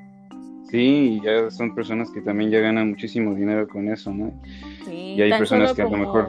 [0.71, 4.33] Sí, ya son personas que también ya ganan muchísimo dinero con eso, ¿no?
[4.85, 6.29] Sí, y hay personas que a lo mejor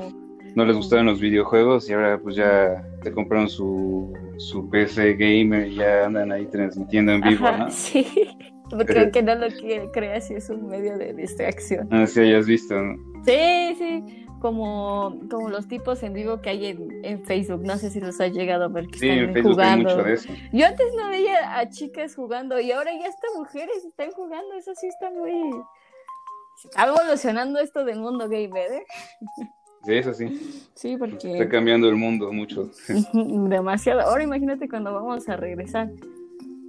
[0.56, 5.67] no les gustaban los videojuegos y ahora pues ya te compraron su, su PC gamer
[5.67, 7.69] y ya andan ahí transmitiendo en vivo, ¿no?
[7.71, 8.06] Sí,
[8.69, 11.88] porque que no lo quiere, crea si es un medio de distracción.
[11.91, 12.95] Ah, sí, hayas visto, ¿no?
[13.25, 16.65] Sí, sí como, como los tipos en vivo que hay
[17.04, 17.63] en, Facebook.
[17.63, 19.89] No sé si los ha llegado a ver que sí, están en jugando.
[19.89, 20.30] mucho de eso.
[20.52, 24.56] Yo antes no veía a chicas jugando y ahora ya hasta mujeres están jugando.
[24.56, 25.52] Eso sí está muy.
[26.63, 28.86] Está evolucionando esto del mundo gamer, ¿eh?
[29.86, 30.69] Sí, eso sí.
[30.73, 31.34] Sí, porque.
[31.34, 32.69] Está cambiando el mundo mucho.
[33.13, 34.02] Demasiado.
[34.02, 35.89] Ahora imagínate cuando vamos a regresar.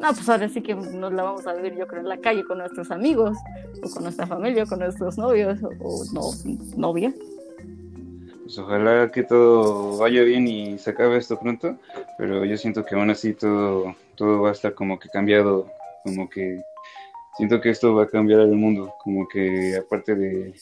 [0.00, 2.42] No, pues ahora sí que nos la vamos a vivir, yo creo, en la calle
[2.44, 3.36] con nuestros amigos,
[3.82, 6.30] o con nuestra familia, o con nuestros novios, o, no,
[6.78, 7.12] novia.
[8.50, 11.76] Pues ojalá que todo vaya bien y se acabe esto pronto,
[12.18, 15.68] pero yo siento que aún así todo, todo va a estar como que cambiado,
[16.02, 16.60] como que
[17.36, 20.52] siento que esto va a cambiar el mundo, como que aparte de,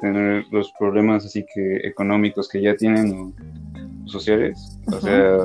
[0.00, 5.38] tener los problemas así que económicos que ya tienen o, sociales, o sea,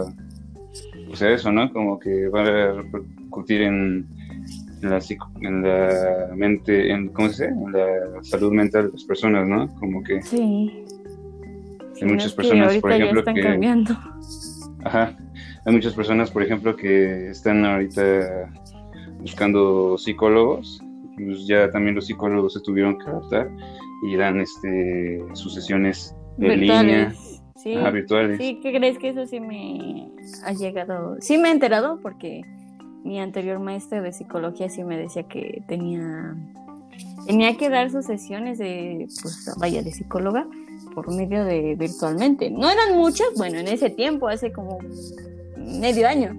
[1.12, 1.74] o sea eso, ¿no?
[1.74, 4.06] Como que va a repercutir en,
[4.84, 5.00] en la,
[5.42, 7.60] en la mente, en, ¿cómo se dice?
[7.60, 9.68] En la salud mental de las personas, ¿no?
[9.80, 10.22] Como que...
[10.22, 10.84] Sí
[12.02, 13.86] hay muchas personas, por ejemplo, que...
[14.84, 15.18] Ajá.
[15.66, 18.50] Hay muchas personas, por ejemplo, que están ahorita
[19.20, 20.82] buscando psicólogos.
[21.18, 23.50] Pues ya también los psicólogos se tuvieron que adaptar
[24.04, 27.14] y dan este sus sesiones en línea.
[27.56, 28.38] Sí, virtuales.
[28.38, 30.12] Sí, ¿qué crees que eso sí me
[30.46, 31.18] ha llegado?
[31.20, 32.42] Sí me he enterado porque
[33.04, 36.36] mi anterior maestro de psicología sí me decía que tenía
[37.26, 40.48] tenía que dar sus sesiones de pues vaya de psicóloga
[40.98, 42.50] por medio de virtualmente.
[42.50, 44.80] No eran muchas, bueno, en ese tiempo, hace como
[45.56, 46.36] medio año.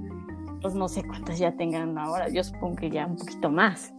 [0.61, 3.95] Pues no sé cuántas ya tengan ahora, yo supongo que ya un poquito más.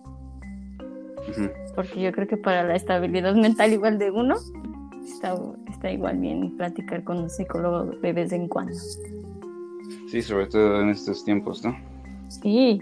[1.76, 4.36] Porque yo creo que para la estabilidad mental igual de uno,
[5.06, 5.34] está,
[5.70, 8.74] está igual bien platicar con un psicólogo de vez en cuando.
[10.12, 11.74] Sí, sobre todo en estos tiempos, ¿no?
[12.28, 12.82] Sí,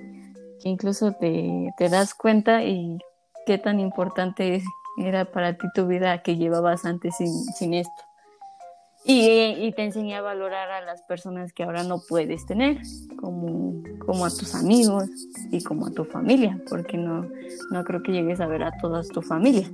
[0.63, 2.97] que incluso te, te das cuenta y
[3.45, 4.63] qué tan importante es
[4.97, 8.03] era para ti tu vida que llevabas antes sin, esto.
[9.05, 12.77] Y, te enseñé a valorar a las personas que ahora no puedes tener,
[13.17, 15.05] como, como a tus amigos
[15.51, 17.25] y como a tu familia, porque no,
[17.71, 19.69] no creo que llegues a ver a toda tu familia.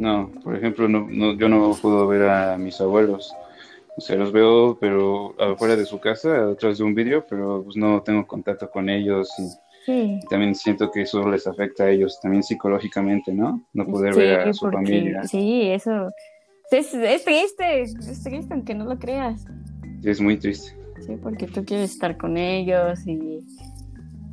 [0.00, 3.34] No, por ejemplo, no, yo no puedo ver a mis abuelos.
[3.98, 7.62] O sea, los veo, pero afuera de su casa, a través de un vídeo, pero
[7.62, 9.30] pues no tengo contacto con ellos.
[9.38, 9.50] Y
[10.28, 13.66] también siento que eso les afecta a ellos también psicológicamente, ¿no?
[13.72, 15.24] No poder ver a su familia.
[15.24, 16.10] Sí, eso
[16.70, 16.90] es,
[17.24, 19.44] triste, es triste aunque no lo creas.
[20.02, 20.76] Es muy triste.
[21.00, 23.40] Sí, porque tú quieres estar con ellos y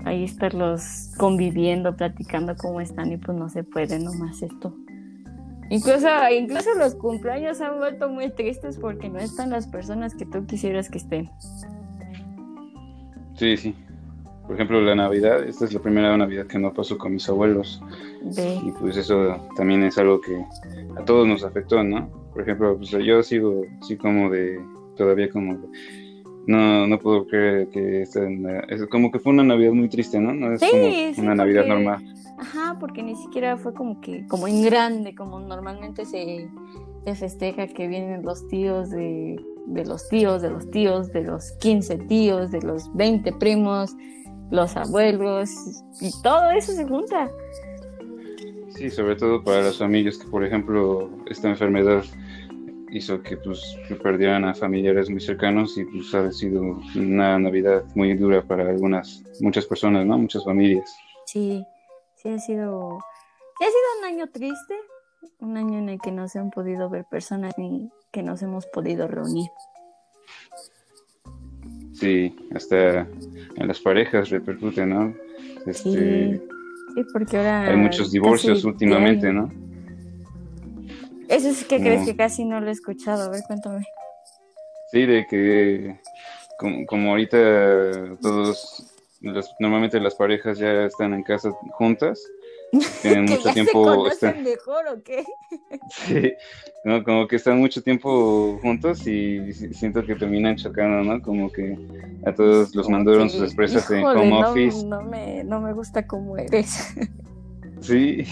[0.06, 4.76] ahí estarlos conviviendo, platicando cómo están y pues no se puede nomás esto.
[5.70, 10.46] Incluso, incluso los cumpleaños han vuelto muy tristes porque no están las personas que tú
[10.46, 11.30] quisieras que estén.
[13.36, 13.76] Sí, sí.
[14.48, 17.82] Por ejemplo, la Navidad, esta es la primera Navidad que no paso con mis abuelos.
[18.64, 20.42] Y pues eso también es algo que
[20.96, 22.10] a todos nos afectó, ¿no?
[22.32, 24.60] Por ejemplo, pues yo sigo así como de,
[24.96, 25.58] todavía como
[26.46, 28.22] no, no puedo creer que esta,
[28.70, 30.34] es como que fue una Navidad muy triste, ¿no?
[30.34, 32.04] No es como una Navidad normal.
[32.40, 36.50] Ajá, porque ni siquiera fue como que, como en grande, como normalmente se,
[37.04, 41.52] se festeja que vienen los tíos de de los tíos, de los tíos, de los
[41.60, 43.96] 15 tíos, de los 20 primos,
[44.52, 45.50] los abuelos,
[46.02, 47.30] y todo eso se junta.
[48.70, 52.04] Sí, sobre todo para las familias que, por ejemplo, esta enfermedad
[52.92, 58.14] hizo que pues perdieran a familiares muy cercanos y pues ha sido una Navidad muy
[58.14, 60.18] dura para algunas, muchas personas, ¿no?
[60.18, 60.96] Muchas familias.
[61.26, 61.66] Sí,
[62.16, 63.00] sí ha sido,
[63.60, 64.76] sí ha sido un año triste,
[65.40, 68.66] un año en el que no se han podido ver personas ni que nos hemos
[68.68, 69.50] podido reunir.
[72.00, 73.08] Sí, hasta
[73.56, 75.16] en las parejas repercute, ¿no?
[75.66, 76.40] Este,
[76.94, 77.70] sí, porque ahora...
[77.70, 79.52] Hay muchos divorcios últimamente, ¿no?
[81.28, 83.84] Eso es que crees que casi no lo he escuchado, a ver, cuéntame.
[84.92, 86.00] Sí, de que
[86.58, 88.86] como, ahorita todos,
[89.60, 92.22] normalmente las parejas ya están en casa juntas,
[93.02, 94.08] tienen mucho tiempo.
[94.08, 94.44] Se están...
[94.44, 95.24] mejor o qué?
[95.90, 96.34] sí,
[97.06, 101.22] como que están mucho tiempo juntos y siento que terminan chocando, ¿no?
[101.22, 101.78] Como que
[102.26, 104.86] a todos los mandaron sus expresas en home office.
[104.86, 106.96] No me, no me gusta cómo eres.
[107.82, 108.24] sí,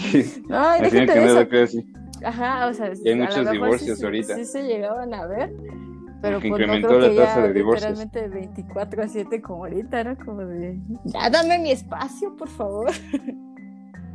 [0.50, 1.48] Ay, déjate que de eso.
[1.48, 1.86] Casi.
[2.24, 4.36] Ajá, o sea, y hay muchos divorcios ahorita.
[4.36, 5.52] Sí, se llegaban a ver,
[6.22, 7.98] pero pues incrementó no creo que la tasa de divorcios.
[7.98, 12.90] Literalmente 24 a 7 como ahorita, era como de, ya dame mi espacio, por favor.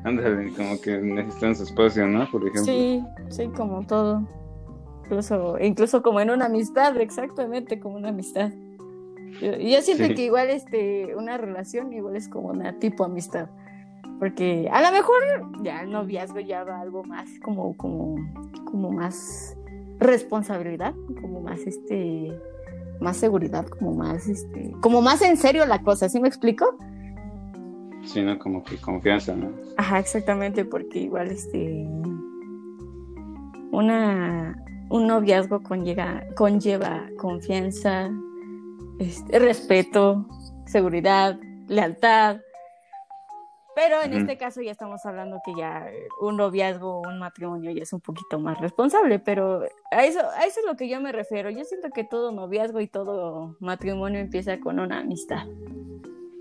[0.04, 2.30] Ándale, como que necesitan su espacio, ¿no?
[2.32, 2.64] Por ejemplo.
[2.64, 4.28] Sí, sí, como todo.
[5.04, 8.52] Incluso, incluso como en una amistad, exactamente como una amistad.
[9.42, 13.50] Yo, yo siento que igual este, una relación igual es como una tipo amistad.
[14.20, 15.18] Porque a lo mejor
[15.64, 18.16] ya el noviazgo ya va algo más como, como,
[18.66, 19.58] como más
[20.00, 22.32] responsabilidad, como más este,
[23.00, 26.78] más seguridad, como más este, como más en serio la cosa, ¿sí me explico?
[28.04, 28.38] Sí, ¿no?
[28.40, 29.52] Como que confianza, ¿no?
[29.78, 31.88] Ajá, exactamente, porque igual este
[33.72, 34.56] una
[34.90, 38.12] un noviazgo conlleva, conlleva confianza,
[39.00, 40.28] este, respeto,
[40.66, 42.42] seguridad, lealtad,
[43.74, 47.84] pero en este caso ya estamos hablando que ya un noviazgo o un matrimonio ya
[47.84, 51.14] es un poquito más responsable, pero a eso, a eso es lo que yo me
[51.14, 51.50] refiero.
[51.50, 55.48] Yo siento que todo noviazgo y todo matrimonio empieza con una amistad.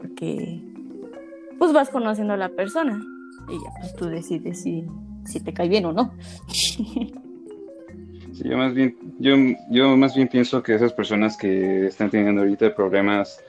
[0.00, 0.60] Porque
[1.60, 2.98] pues vas conociendo a la persona
[3.46, 4.86] y ya pues tú decides si,
[5.26, 6.12] si te cae bien o no.
[8.32, 9.34] Sí, yo más bien, yo,
[9.70, 13.44] yo más bien pienso que esas personas que están teniendo ahorita problemas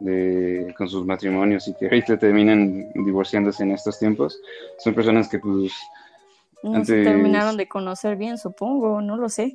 [0.00, 4.40] de, con sus matrimonios y que ahorita terminan divorciándose en estos tiempos,
[4.78, 5.72] son personas que pues...
[6.62, 7.04] No antes...
[7.04, 9.52] terminaron de conocer bien, supongo, no lo sé.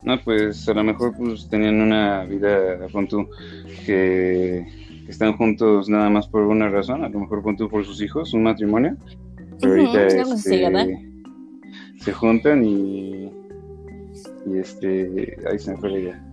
[0.00, 3.28] No, pues a lo mejor pues tenían una vida, con tú,
[5.04, 8.32] que, están juntos nada más por una razón, a lo mejor tú por sus hijos,
[8.34, 8.96] un matrimonio,
[9.60, 11.08] pero ahorita este,
[11.98, 13.30] se juntan y,
[14.46, 16.32] y este, ahí se me fue ya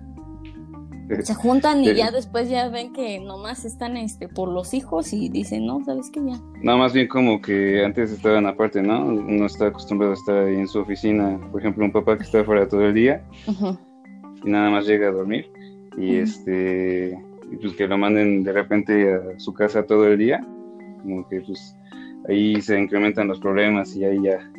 [1.24, 5.30] se juntan y ya después ya ven que nomás están este por los hijos y
[5.30, 6.40] dicen, no, sabes que ya.
[6.62, 9.06] No, más bien como que antes estaban aparte, ¿no?
[9.06, 12.44] Uno está acostumbrado a estar ahí en su oficina, por ejemplo, un papá que está
[12.44, 13.24] fuera todo el día
[14.44, 15.52] y nada más llega a dormir
[15.98, 17.18] y este,
[17.52, 20.46] y pues que lo manden de repente a su casa todo el día,
[21.02, 21.76] como que pues
[22.28, 24.52] ahí se incrementan los problemas y ahí ya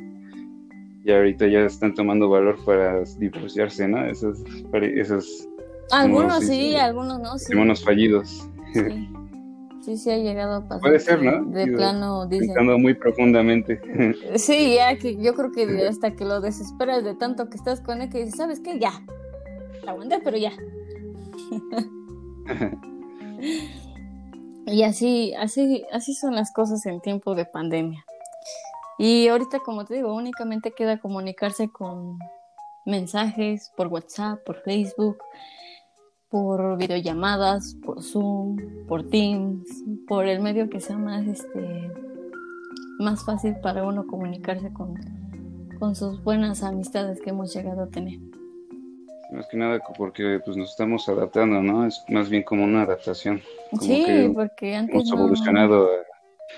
[1.05, 4.05] ya ahorita ya están tomando valor para divorciarse, ¿no?
[4.05, 4.39] Esas,
[4.83, 5.49] esas
[5.91, 7.39] algunos sí, algunos no.
[7.39, 7.55] Sí.
[7.55, 8.49] Unos fallidos.
[8.73, 9.09] Sí.
[9.83, 10.81] sí, sí ha llegado a pasar.
[10.81, 11.45] Puede ser, ¿no?
[11.47, 12.55] De plano, dicen.
[12.81, 13.81] muy profundamente.
[14.37, 18.01] Sí, ya que yo creo que hasta que lo desesperas de tanto que estás con
[18.01, 18.79] él que dices, ¿sabes qué?
[18.79, 18.93] Ya.
[19.87, 20.53] Aguanté, pero ya.
[24.67, 28.05] y así, así, así son las cosas en tiempo de pandemia.
[28.99, 32.19] Y ahorita, como te digo, únicamente queda comunicarse con
[32.85, 35.19] mensajes por WhatsApp, por Facebook
[36.31, 39.69] por videollamadas, por Zoom, por Teams,
[40.07, 41.93] por el medio que sea más este
[43.01, 44.95] más fácil para uno comunicarse con,
[45.79, 48.21] con sus buenas amistades que hemos llegado a tener.
[49.33, 51.87] Más que nada porque pues nos estamos adaptando, ¿no?
[51.87, 53.41] Es más bien como una adaptación.
[53.81, 55.89] sí, porque antes hemos evolucionado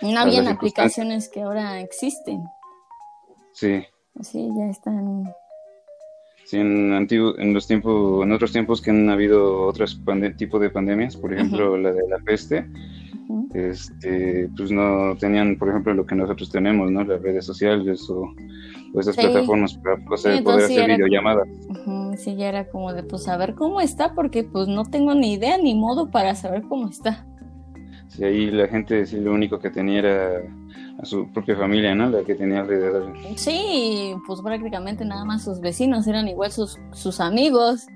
[0.01, 2.45] no habían aplicaciones que ahora existen.
[3.53, 3.85] Sí.
[4.21, 5.35] Sí, ya están
[6.61, 10.01] en, antiguo, en los tiempos, en otros tiempos que han habido otros
[10.37, 12.67] tipos de pandemias, por ejemplo la de la peste,
[13.55, 17.05] este, pues no tenían, por ejemplo, lo que nosotros tenemos, ¿no?
[17.05, 18.35] Las redes sociales o,
[18.99, 21.49] esas plataformas para poder, hacer videollamadas.
[22.17, 25.57] sí, ya era como de, pues, saber cómo está, porque pues no tengo ni idea
[25.57, 27.27] ni modo para saber cómo está.
[28.09, 30.43] Sí, ahí la gente, sí, lo único que tenía era
[30.99, 32.09] a su propia familia, ¿no?
[32.11, 33.13] La que tenía alrededor.
[33.37, 37.87] Sí, pues prácticamente nada más sus vecinos eran igual sus, sus amigos.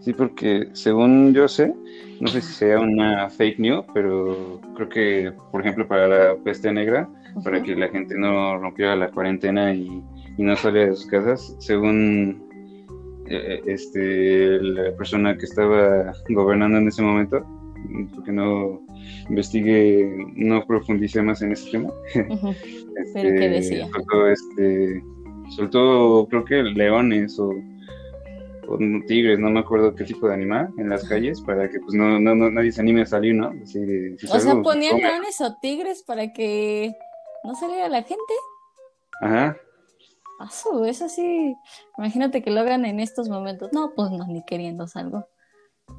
[0.00, 1.74] Sí, porque según yo sé,
[2.20, 6.72] no sé si sea una fake news, pero creo que, por ejemplo, para la peste
[6.72, 7.08] negra,
[7.44, 10.02] para que la gente no rompiera la cuarentena y,
[10.38, 12.48] no saliera de sus casas, según
[13.26, 17.44] eh, este la persona que estaba gobernando en ese momento,
[18.14, 18.80] porque no
[19.28, 21.90] investigue, no profundice más en ese tema.
[23.14, 23.88] ¿Pero qué decía?
[24.32, 25.02] Este,
[25.56, 27.52] soltó, creo que leones o,
[29.06, 32.20] tigres, no me acuerdo qué tipo de animal, en las calles para que pues no,
[32.20, 33.48] no, nadie se anime a salir, ¿no?
[33.50, 36.94] o sea, ponían leones o tigres para que
[37.42, 38.34] no saliera la gente.
[39.20, 39.56] Ajá.
[40.48, 41.54] Eso, es así.
[41.98, 43.70] Imagínate que lo hagan en estos momentos.
[43.72, 45.28] No, pues no, ni queriendo salgo.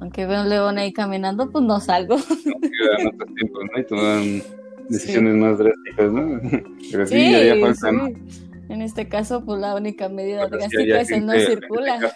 [0.00, 2.16] Aunque veo un león ahí caminando, pues no salgo.
[2.16, 3.80] No, otros tiempos, ¿no?
[3.80, 4.42] Y toman
[4.88, 6.40] decisiones más drásticas, ¿no?
[6.90, 8.10] Pero sí, sí haría falta,
[8.68, 12.12] En este caso, pues la única medida drástica es el no circula.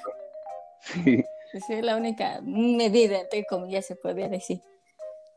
[0.80, 1.24] Sí.
[1.66, 4.60] Sí, la única medida, entre comillas, se podría decir.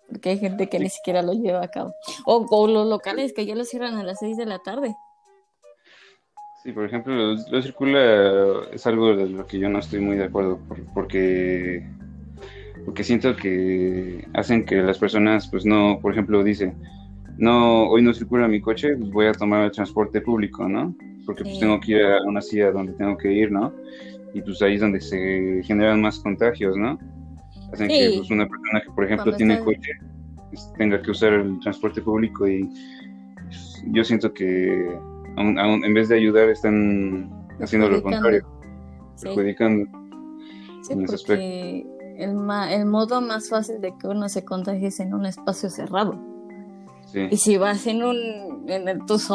[0.09, 1.93] Porque hay gente que ni siquiera lo lleva a cabo.
[2.25, 4.95] O, o los locales que ya lo cierran a las 6 de la tarde.
[6.63, 10.25] Sí, por ejemplo, lo, circula es algo de lo que yo no estoy muy de
[10.25, 10.59] acuerdo,
[10.93, 11.87] porque
[12.85, 16.75] porque siento que hacen que las personas, pues no, por ejemplo, dicen,
[17.37, 20.95] no, hoy no circula mi coche, pues voy a tomar el transporte público, ¿no?
[21.25, 23.73] Porque pues tengo que ir a una ciudad donde tengo que ir, ¿no?
[24.33, 26.99] Y pues ahí es donde se generan más contagios, ¿no?
[27.71, 29.91] Hacen que pues, una persona que, por ejemplo, tiene coche
[30.49, 32.67] pues, tenga que usar el transporte público y
[33.35, 34.89] pues, yo siento que
[35.37, 37.29] en vez de ayudar están
[37.61, 38.45] haciendo lo contrario,
[39.21, 39.85] perjudicando.
[40.81, 41.85] Sí, porque
[42.19, 42.37] el,
[42.71, 46.19] el modo más fácil de que uno se contagie es en un espacio cerrado.
[47.13, 49.29] Y si vas en un en el bus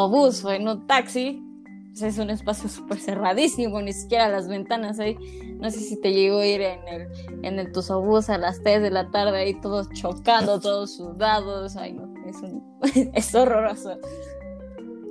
[0.45, 1.43] o en un taxi,
[1.89, 5.17] pues es un espacio súper cerradísimo, ni siquiera las ventanas ahí.
[5.59, 7.07] No sé si te llegó a ir en el,
[7.43, 11.75] en el bus a las 3 de la tarde ahí todos chocando, todos sudados.
[11.75, 12.63] Ay, no, es, un,
[13.13, 13.97] es horroroso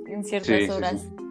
[0.07, 1.01] en ciertas horas.
[1.01, 1.24] Sí,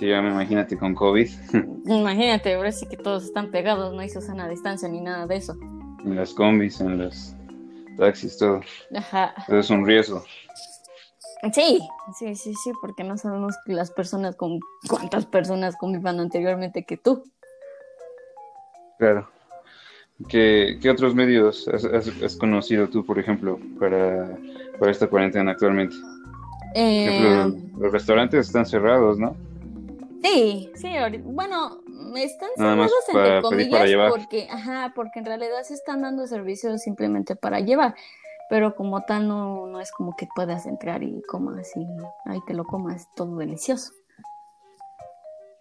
[0.00, 1.28] ya me imagínate con COVID.
[1.86, 5.56] Imagínate, ahora sí que todos están pegados, no hay sana distancia ni nada de eso.
[6.04, 7.34] En las combis, en los
[7.96, 8.60] taxis, todo.
[8.94, 9.34] Ajá.
[9.46, 10.22] Eso es un riesgo.
[11.52, 11.80] Sí,
[12.18, 17.22] sí, sí, sí, porque no sabemos las personas con cuántas personas convivan anteriormente que tú.
[18.98, 19.28] Claro.
[20.28, 24.38] ¿Qué, qué otros medios has, conocido tú, por ejemplo, para,
[24.78, 25.94] para esta cuarentena actualmente?
[26.74, 29.36] Eh, los restaurantes están cerrados, ¿no?
[30.26, 30.88] Sí, sí,
[31.24, 31.78] bueno,
[32.16, 37.60] están cerrados entre comillas porque, ajá, porque en realidad se están dando servicios simplemente para
[37.60, 37.94] llevar,
[38.50, 41.86] pero como tal no, no es como que puedas entrar y comas y
[42.24, 43.92] ahí te lo comas todo delicioso.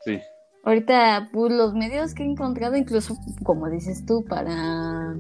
[0.04, 0.20] Sí.
[0.64, 5.16] Ahorita, pues los medios que he encontrado, incluso como dices tú, para,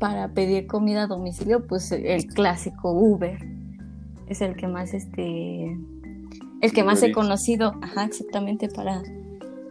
[0.00, 3.38] para pedir comida a domicilio, pues el clásico Uber
[4.26, 5.78] es el que más este
[6.60, 9.02] el que más he conocido, ajá, exactamente para,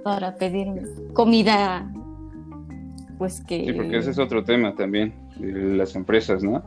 [0.04, 0.68] para pedir
[1.14, 1.92] comida,
[3.18, 3.66] pues que...
[3.66, 6.64] Sí, porque ese es otro tema también, las empresas, ¿no?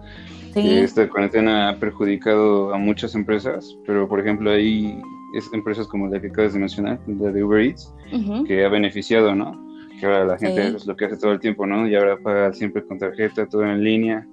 [0.52, 0.78] Sí.
[0.78, 5.00] Esta cuarentena ha perjudicado a muchas empresas, pero por ejemplo hay
[5.52, 7.94] empresas como la que acabas de mencionar, la de Uber Eats,
[8.46, 9.58] que ha beneficiado, ¿no?
[9.98, 11.86] Que ahora la gente es lo que hace todo el tiempo, ¿no?
[11.86, 14.26] Y ahora paga siempre con tarjeta, todo en línea.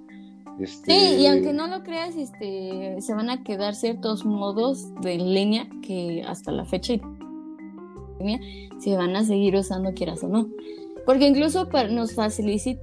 [0.66, 5.16] Sí, y este, aunque no lo creas, este, se van a quedar ciertos modos de
[5.16, 6.94] línea que hasta la fecha
[8.78, 10.48] se van a seguir usando quieras o no.
[11.06, 12.16] Porque incluso nos,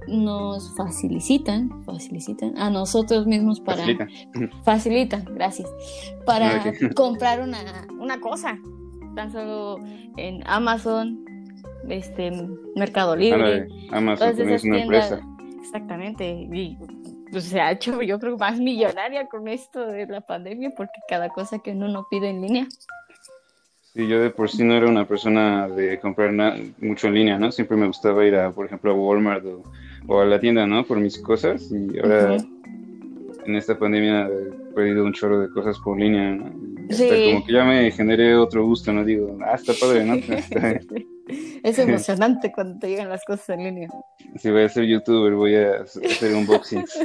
[0.08, 3.84] nos facilitan, facilitan a nosotros mismos para...
[4.64, 5.70] Facilitan, gracias.
[6.24, 8.58] Para comprar una, una cosa.
[9.14, 9.78] Tan solo
[10.16, 11.24] en Amazon,
[11.88, 12.32] este,
[12.74, 13.68] Mercado Libre.
[13.92, 15.20] Amazon es una empresa.
[15.60, 16.48] Exactamente.
[16.52, 16.76] Y
[17.30, 21.28] pues, se ha hecho yo creo más millonaria con esto de la pandemia porque cada
[21.28, 22.66] cosa que uno no pide en línea.
[23.94, 26.30] Sí, yo de por sí no era una persona de comprar
[26.80, 27.50] mucho en línea, ¿no?
[27.50, 29.44] Siempre me gustaba ir a, por ejemplo, a Walmart
[30.06, 30.84] o, a la tienda, ¿no?
[30.84, 32.36] Por mis cosas y ahora
[33.46, 36.52] en esta pandemia he pedido un chorro de cosas por línea, ¿no?
[36.90, 37.08] Sí.
[37.32, 39.04] como que ya me generé otro gusto, ¿no?
[39.04, 40.14] Digo, ah, está padre, ¿no?
[41.62, 43.88] es emocionante cuando te llegan las cosas en línea.
[44.36, 46.98] Si voy a ser youtuber, voy a hacer unboxings.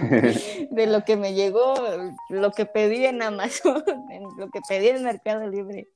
[0.70, 1.74] de lo que me llegó,
[2.28, 3.82] lo que pedí en Amazon,
[4.38, 5.88] lo que pedí en Mercado Libre.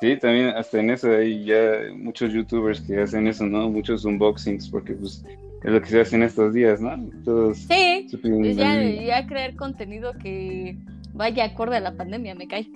[0.00, 3.70] Sí, también hasta en eso hay ya muchos youtubers que hacen eso, ¿no?
[3.70, 5.24] Muchos unboxings, porque pues
[5.64, 6.96] es lo que se hace en estos días, ¿no?
[7.24, 10.76] Todos sí, pues ya, ya crear contenido que
[11.14, 12.68] vaya acorde a la pandemia, me cae.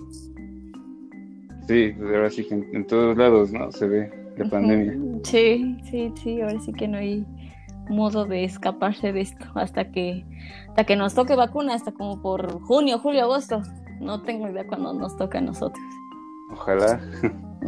[1.67, 3.71] Sí, pues ahora sí que en, todos lados, ¿no?
[3.71, 4.11] Se ve
[4.49, 4.93] pandemia.
[5.23, 7.23] Sí, sí, sí, ahora sí que no hay
[7.89, 10.25] modo de escaparse de esto hasta que
[10.69, 13.61] hasta que nos toque vacuna, hasta como por junio, julio, agosto.
[13.99, 15.83] No tengo idea cuándo nos toca a nosotros.
[16.51, 16.99] Ojalá.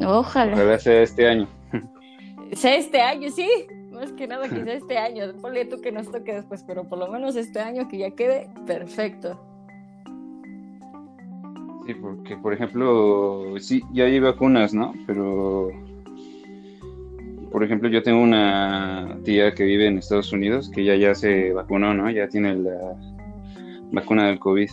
[0.06, 0.54] Ojalá.
[0.54, 1.48] Ojalá sea este año.
[2.54, 3.48] Sea este año, sí.
[3.92, 5.34] Más que nada que sea este año.
[5.42, 8.50] Ponle tú que nos toque después, pero por lo menos este año que ya quede
[8.66, 9.40] perfecto.
[11.86, 14.94] Sí, porque por ejemplo, sí, ya hay vacunas, ¿no?
[15.06, 15.70] Pero,
[17.54, 21.54] por ejemplo, yo tengo una tía que vive en Estados Unidos que ya ya se
[21.54, 22.10] vacunó, ¿no?
[22.10, 22.96] Ya tiene la
[23.92, 24.72] vacuna del COVID.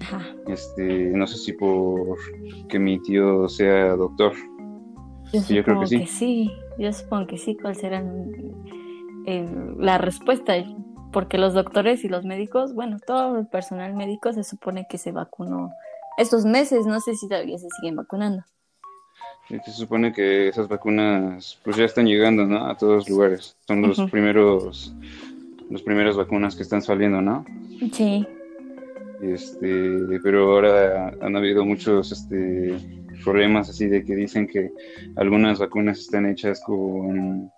[0.00, 0.26] Ajá.
[0.48, 2.18] Este, no sé si por
[2.68, 4.32] que mi tío sea doctor.
[5.32, 5.98] Yo, yo creo supongo que sí.
[6.00, 6.52] que sí.
[6.76, 7.56] Yo supongo que sí.
[7.56, 8.04] ¿Cuál será
[9.26, 9.48] eh,
[9.78, 10.54] la respuesta?
[11.12, 15.12] Porque los doctores y los médicos, bueno, todo el personal médico se supone que se
[15.12, 15.70] vacunó
[16.16, 16.84] estos meses.
[16.84, 18.42] No sé si todavía se siguen vacunando.
[19.50, 22.66] Y Se supone que esas vacunas pues ya están llegando, ¿no?
[22.66, 23.56] A todos los lugares.
[23.66, 24.94] Son los primeros,
[25.70, 27.44] los primeras vacunas que están saliendo, ¿no?
[27.92, 28.26] Sí.
[29.22, 32.78] Este, pero ahora han habido muchos este,
[33.24, 34.70] problemas así de que dicen que
[35.16, 37.50] algunas vacunas están hechas con,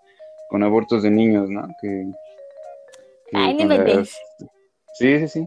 [0.49, 1.68] con abortos de niños, ¿no?
[1.82, 2.11] Que,
[3.30, 4.16] que Ay, me las-.
[4.95, 5.47] Sí, sí, sí.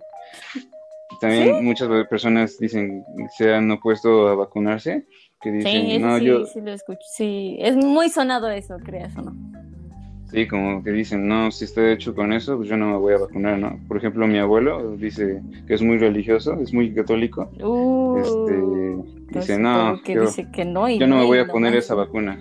[1.21, 3.05] También muchas personas dicen
[3.37, 5.05] se han opuesto a vacunarse,
[5.43, 7.01] que dicen, Sí, no, sí, yo, sí lo escucho.
[7.05, 9.33] Sí, es muy sonado eso, creas o no.
[10.31, 13.13] sí, como que dicen, no, si está hecho con eso, pues yo no me voy
[13.13, 13.77] a vacunar, ¿no?
[13.87, 19.47] Por ejemplo, mi abuelo dice que es muy religioso, es muy católico, Uh, este, entonces,
[19.47, 21.93] dice, no, que yo, dice que no y yo no me voy a poner esa
[21.95, 22.39] vacuna.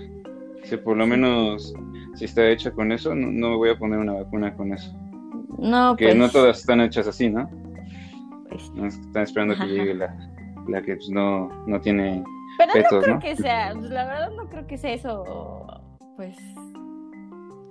[0.62, 1.74] Dice, por lo menos,
[2.14, 4.94] si está hecha con eso, no, no me voy a poner una vacuna con eso.
[5.58, 7.48] No, Que pues, no todas están hechas así, ¿no?
[8.48, 10.14] pues, No Están esperando que llegue la,
[10.68, 12.22] la que pues, no, no tiene
[12.72, 13.20] Pero no creo ¿no?
[13.20, 15.24] que sea, pues, la verdad no creo que sea eso,
[16.16, 16.36] pues,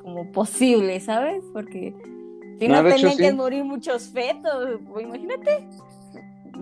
[0.01, 1.43] como posible, ¿sabes?
[1.53, 1.93] Porque
[2.59, 3.35] si no, No, de hecho, tenían que sí.
[3.35, 5.67] morir muchos fetos, pues, imagínate.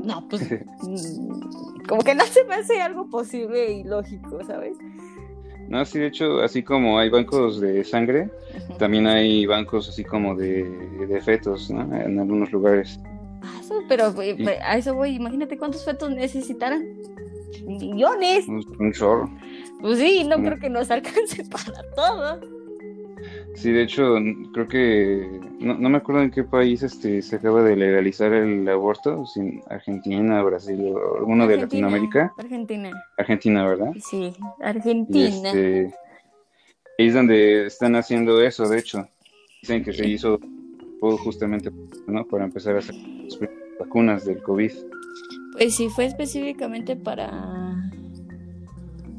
[0.04, 0.42] No, pues,
[0.82, 4.78] mm, como que no se me hace algo posible y lógico, ¿sabes?
[5.68, 8.30] No, sí, de hecho, así como hay bancos de sangre,
[8.80, 11.82] también hay bancos así como de, de fetos, ¿no?
[11.96, 13.00] En algunos lugares.
[13.44, 16.84] Ah, eso, pero Y- pues, a eso voy, imagínate cuántos fetos necesitarán.
[17.66, 18.48] Millones.
[18.48, 19.30] Un, chorro.
[19.82, 22.40] Pues sí, no creo que nos alcance para todo.
[23.56, 24.16] Sí, de hecho,
[24.54, 28.68] creo que no, no me acuerdo en qué país este se acaba de legalizar el
[28.70, 32.34] aborto, sin Argentina, Brasil o alguno de Argentina, Latinoamérica.
[32.38, 32.92] Argentina.
[33.18, 33.92] Argentina, ¿verdad?
[34.00, 35.50] Sí, Argentina.
[35.50, 35.94] este,
[36.98, 39.08] es donde están haciendo eso, de hecho.
[39.62, 40.40] Dicen que se hizo
[41.00, 41.72] justamente
[42.08, 42.26] ¿no?
[42.26, 43.40] para empezar a hacer las
[43.80, 44.72] vacunas del COVID.
[45.60, 47.30] Pues sí, fue específicamente para.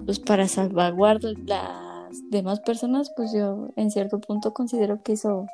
[0.07, 5.47] Pues para salvaguardar las demás personas, pues yo en cierto punto considero que eso.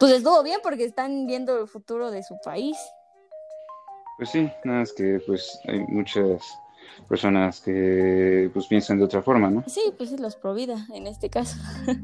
[0.00, 2.78] Pues estuvo bien porque están viendo el futuro de su país.
[4.16, 6.40] Pues sí, nada más que pues hay muchas
[7.06, 9.62] personas que pues piensan de otra forma, ¿no?
[9.66, 11.58] Sí, pues es los pro vida en este caso.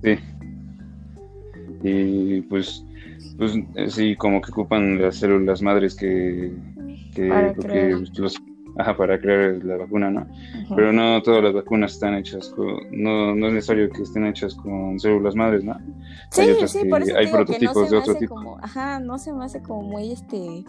[0.00, 0.16] Sí.
[1.82, 2.84] Y pues,
[3.36, 3.52] pues
[3.92, 6.52] sí, como que ocupan las células madres que,
[7.14, 8.00] que Para porque crear.
[8.18, 8.36] los,
[8.76, 10.26] ajá, para crear la vacuna, ¿no?
[10.76, 14.54] Pero no todas las vacunas están hechas con, no, no es necesario que estén hechas
[14.54, 15.74] con células madres, ¿no?
[16.30, 17.98] Sí, hay otras sí, que- por eso te hay que no prototipos se de me
[18.02, 18.34] otro hace tipo.
[18.34, 20.64] como, ajá, no se me hace como muy este,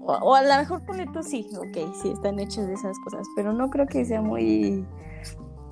[0.00, 3.26] o, o a lo mejor ponle tú sí, ok, sí están hechos de esas cosas,
[3.36, 4.84] pero no creo que sea muy,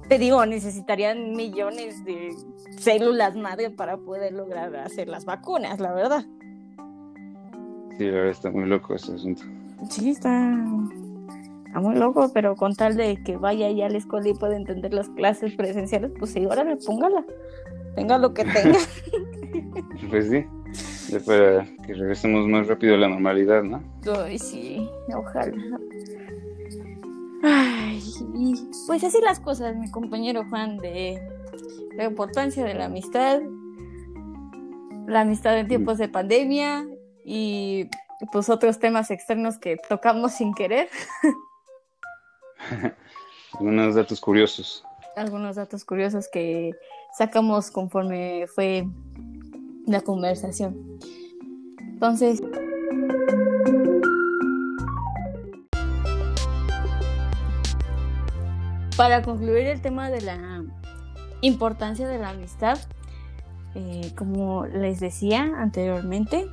[0.09, 2.35] te digo, necesitarían millones de
[2.79, 6.25] células madre para poder lograr hacer las vacunas, la verdad.
[7.99, 9.43] Sí, la verdad está muy loco ese asunto.
[9.89, 10.57] Sí, está,
[11.67, 14.57] está muy loco, pero con tal de que vaya ya a la escuela y pueda
[14.57, 17.25] entender las clases presenciales, pues sí, órale, póngala,
[17.95, 18.79] tenga lo que tenga.
[20.09, 20.45] Pues sí,
[21.11, 23.83] ya para que regresemos más rápido a la normalidad, ¿no?
[24.25, 25.53] Ay, sí, ojalá.
[27.43, 28.01] Ay,
[28.87, 31.21] pues así las cosas, mi compañero Juan, de
[31.97, 33.41] la importancia de la amistad,
[35.07, 36.87] la amistad en tiempos de pandemia
[37.25, 37.89] y
[38.33, 40.89] pues otros temas externos que tocamos sin querer,
[43.59, 44.85] Algunos datos curiosos.
[45.17, 46.73] algunos datos curiosos que
[47.17, 48.87] sacamos conforme fue
[49.87, 50.99] la conversación.
[51.81, 52.41] Entonces,
[58.97, 60.63] para concluir el tema de la
[61.41, 62.79] importancia de la amistad,
[63.75, 66.47] eh, como les decía anteriormente,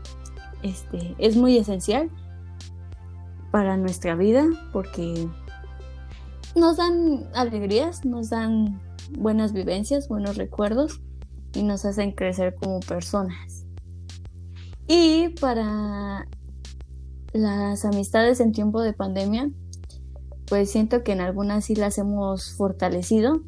[0.63, 2.09] este, es muy esencial
[3.51, 5.27] para nuestra vida porque
[6.55, 8.81] nos dan alegrías, nos dan
[9.11, 11.01] buenas vivencias, buenos recuerdos
[11.53, 13.65] y nos hacen crecer como personas.
[14.87, 16.27] Y para
[17.33, 19.49] las amistades en tiempo de pandemia,
[20.47, 23.41] pues siento que en algunas sí las hemos fortalecido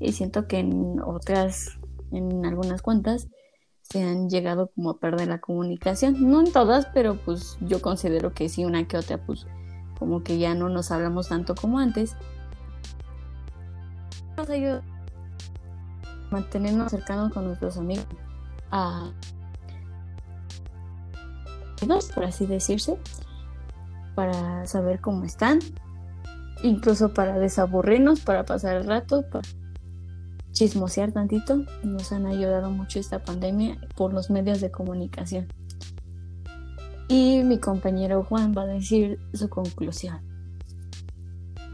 [0.00, 1.78] y siento que en otras,
[2.12, 3.28] en algunas cuantas,
[3.90, 6.30] se han llegado como a perder la comunicación.
[6.30, 9.46] No en todas, pero pues yo considero que sí, una que otra, pues
[9.98, 12.16] como que ya no nos hablamos tanto como antes.
[14.36, 14.82] Nos ayuda
[16.30, 18.06] mantenernos cercanos con nuestros amigos,
[18.72, 19.12] a
[22.14, 22.98] por así decirse,
[24.14, 25.58] para saber cómo están,
[26.62, 29.46] incluso para desaburrirnos, para pasar el rato, para
[30.54, 31.64] chismosear tantito.
[31.82, 35.48] Nos han ayudado mucho esta pandemia por los medios de comunicación.
[37.08, 40.20] Y mi compañero Juan va a decir su conclusión.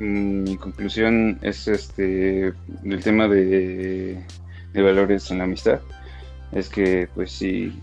[0.01, 2.55] Mi conclusión es este
[2.85, 4.25] el tema de,
[4.75, 5.81] valores en la amistad.
[6.51, 7.79] Es que pues si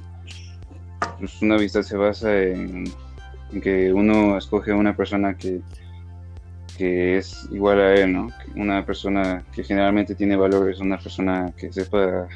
[1.20, 2.92] pues, una amistad se basa en
[3.62, 5.62] que uno escoge a una persona que
[6.78, 8.30] que es igual a él, ¿no?
[8.56, 12.28] Una persona que generalmente tiene valores, una persona que sepa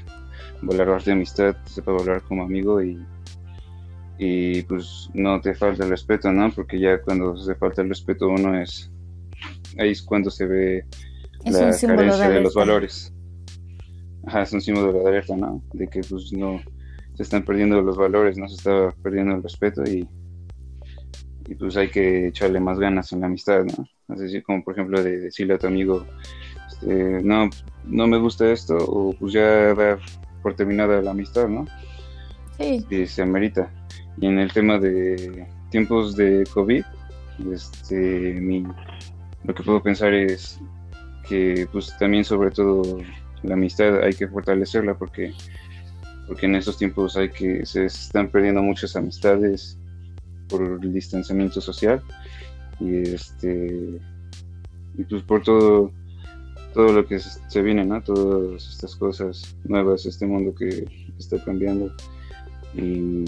[0.64, 3.00] valorar de amistad, sepa valorar como amigo y,
[4.18, 6.52] y pues no te falta el respeto, ¿no?
[6.52, 8.92] Porque ya cuando se falta el respeto uno es,
[9.78, 10.86] ahí es cuando se ve
[11.46, 13.14] la carencia de, los valores.
[14.26, 15.62] Ajá, es un símbolo de alerta, ¿no?
[15.74, 16.60] De que pues no
[17.14, 20.08] se están perdiendo los valores, no se está perdiendo el respeto y,
[21.48, 23.86] y pues hay que echarle más ganas en la amistad, ¿no?
[24.14, 26.06] Es decir, como por ejemplo de decirle a tu amigo,
[26.68, 27.50] este, no,
[27.86, 30.00] no me gusta esto, o pues ya dar
[30.42, 31.66] por terminada la amistad, ¿no?
[32.58, 32.86] Sí.
[32.90, 33.72] Y se amerita.
[34.20, 36.84] Y en el tema de tiempos de COVID,
[37.52, 38.64] este, mi,
[39.44, 40.60] lo que puedo pensar es
[41.28, 43.00] que pues también sobre todo
[43.44, 45.34] la amistad hay que fortalecerla porque
[46.28, 49.78] porque en estos tiempos hay que se están perdiendo muchas amistades
[50.48, 52.02] por el distanciamiento social
[52.82, 54.00] y este
[54.98, 55.92] y pues por todo
[56.74, 60.86] todo lo que se viene no todas estas cosas nuevas este mundo que
[61.18, 61.94] está cambiando.
[62.74, 63.26] Y,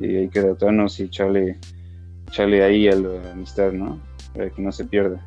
[0.00, 1.58] hay que adaptarnos y echarle
[2.28, 4.00] echarle ahí a la amistad no
[4.34, 5.20] para que no se pierda.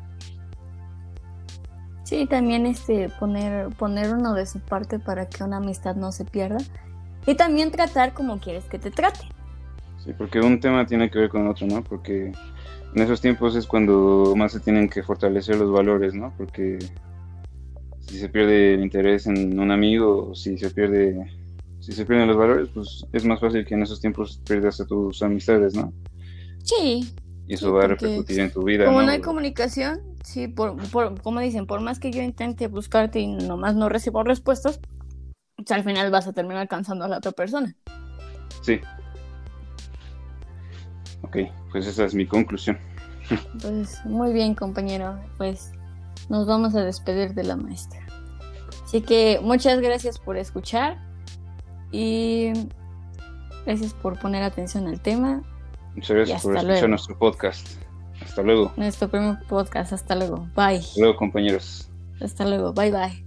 [2.04, 6.24] Sí también este poner poner uno de su parte para que una amistad no se
[6.24, 6.58] pierda.
[7.26, 9.26] Y también tratar como quieres que te trate.
[10.04, 12.32] Sí porque un tema tiene que ver con otro no porque
[12.94, 16.32] en esos tiempos es cuando más se tienen que fortalecer los valores, ¿no?
[16.36, 16.78] Porque
[18.00, 21.30] si se pierde el interés en un amigo, si se pierde,
[21.80, 24.86] si se pierden los valores, pues es más fácil que en esos tiempos pierdas a
[24.86, 25.92] tus amistades, ¿no?
[26.62, 27.12] Sí.
[27.48, 28.86] Y eso va a repercutir en tu vida.
[28.86, 29.10] Como ¿no?
[29.10, 30.76] hay comunicación, sí, por,
[31.22, 34.80] como dicen, por más que yo intente buscarte y nomás no recibo respuestas,
[35.56, 37.76] pues al final vas a terminar alcanzando a la otra persona.
[38.62, 38.80] Sí,
[41.26, 41.38] Ok,
[41.72, 42.78] pues esa es mi conclusión.
[43.60, 45.18] Pues muy bien, compañero.
[45.36, 45.72] Pues
[46.28, 48.00] nos vamos a despedir de la maestra.
[48.84, 50.96] Así que muchas gracias por escuchar
[51.90, 52.52] y
[53.64, 55.42] gracias por poner atención al tema.
[55.96, 57.66] Muchas gracias por escuchar nuestro podcast.
[58.22, 58.72] Hasta luego.
[58.76, 59.92] Nuestro primer podcast.
[59.92, 60.48] Hasta luego.
[60.54, 60.78] Bye.
[60.78, 61.90] Hasta luego, compañeros.
[62.20, 62.72] Hasta luego.
[62.72, 63.25] Bye, bye.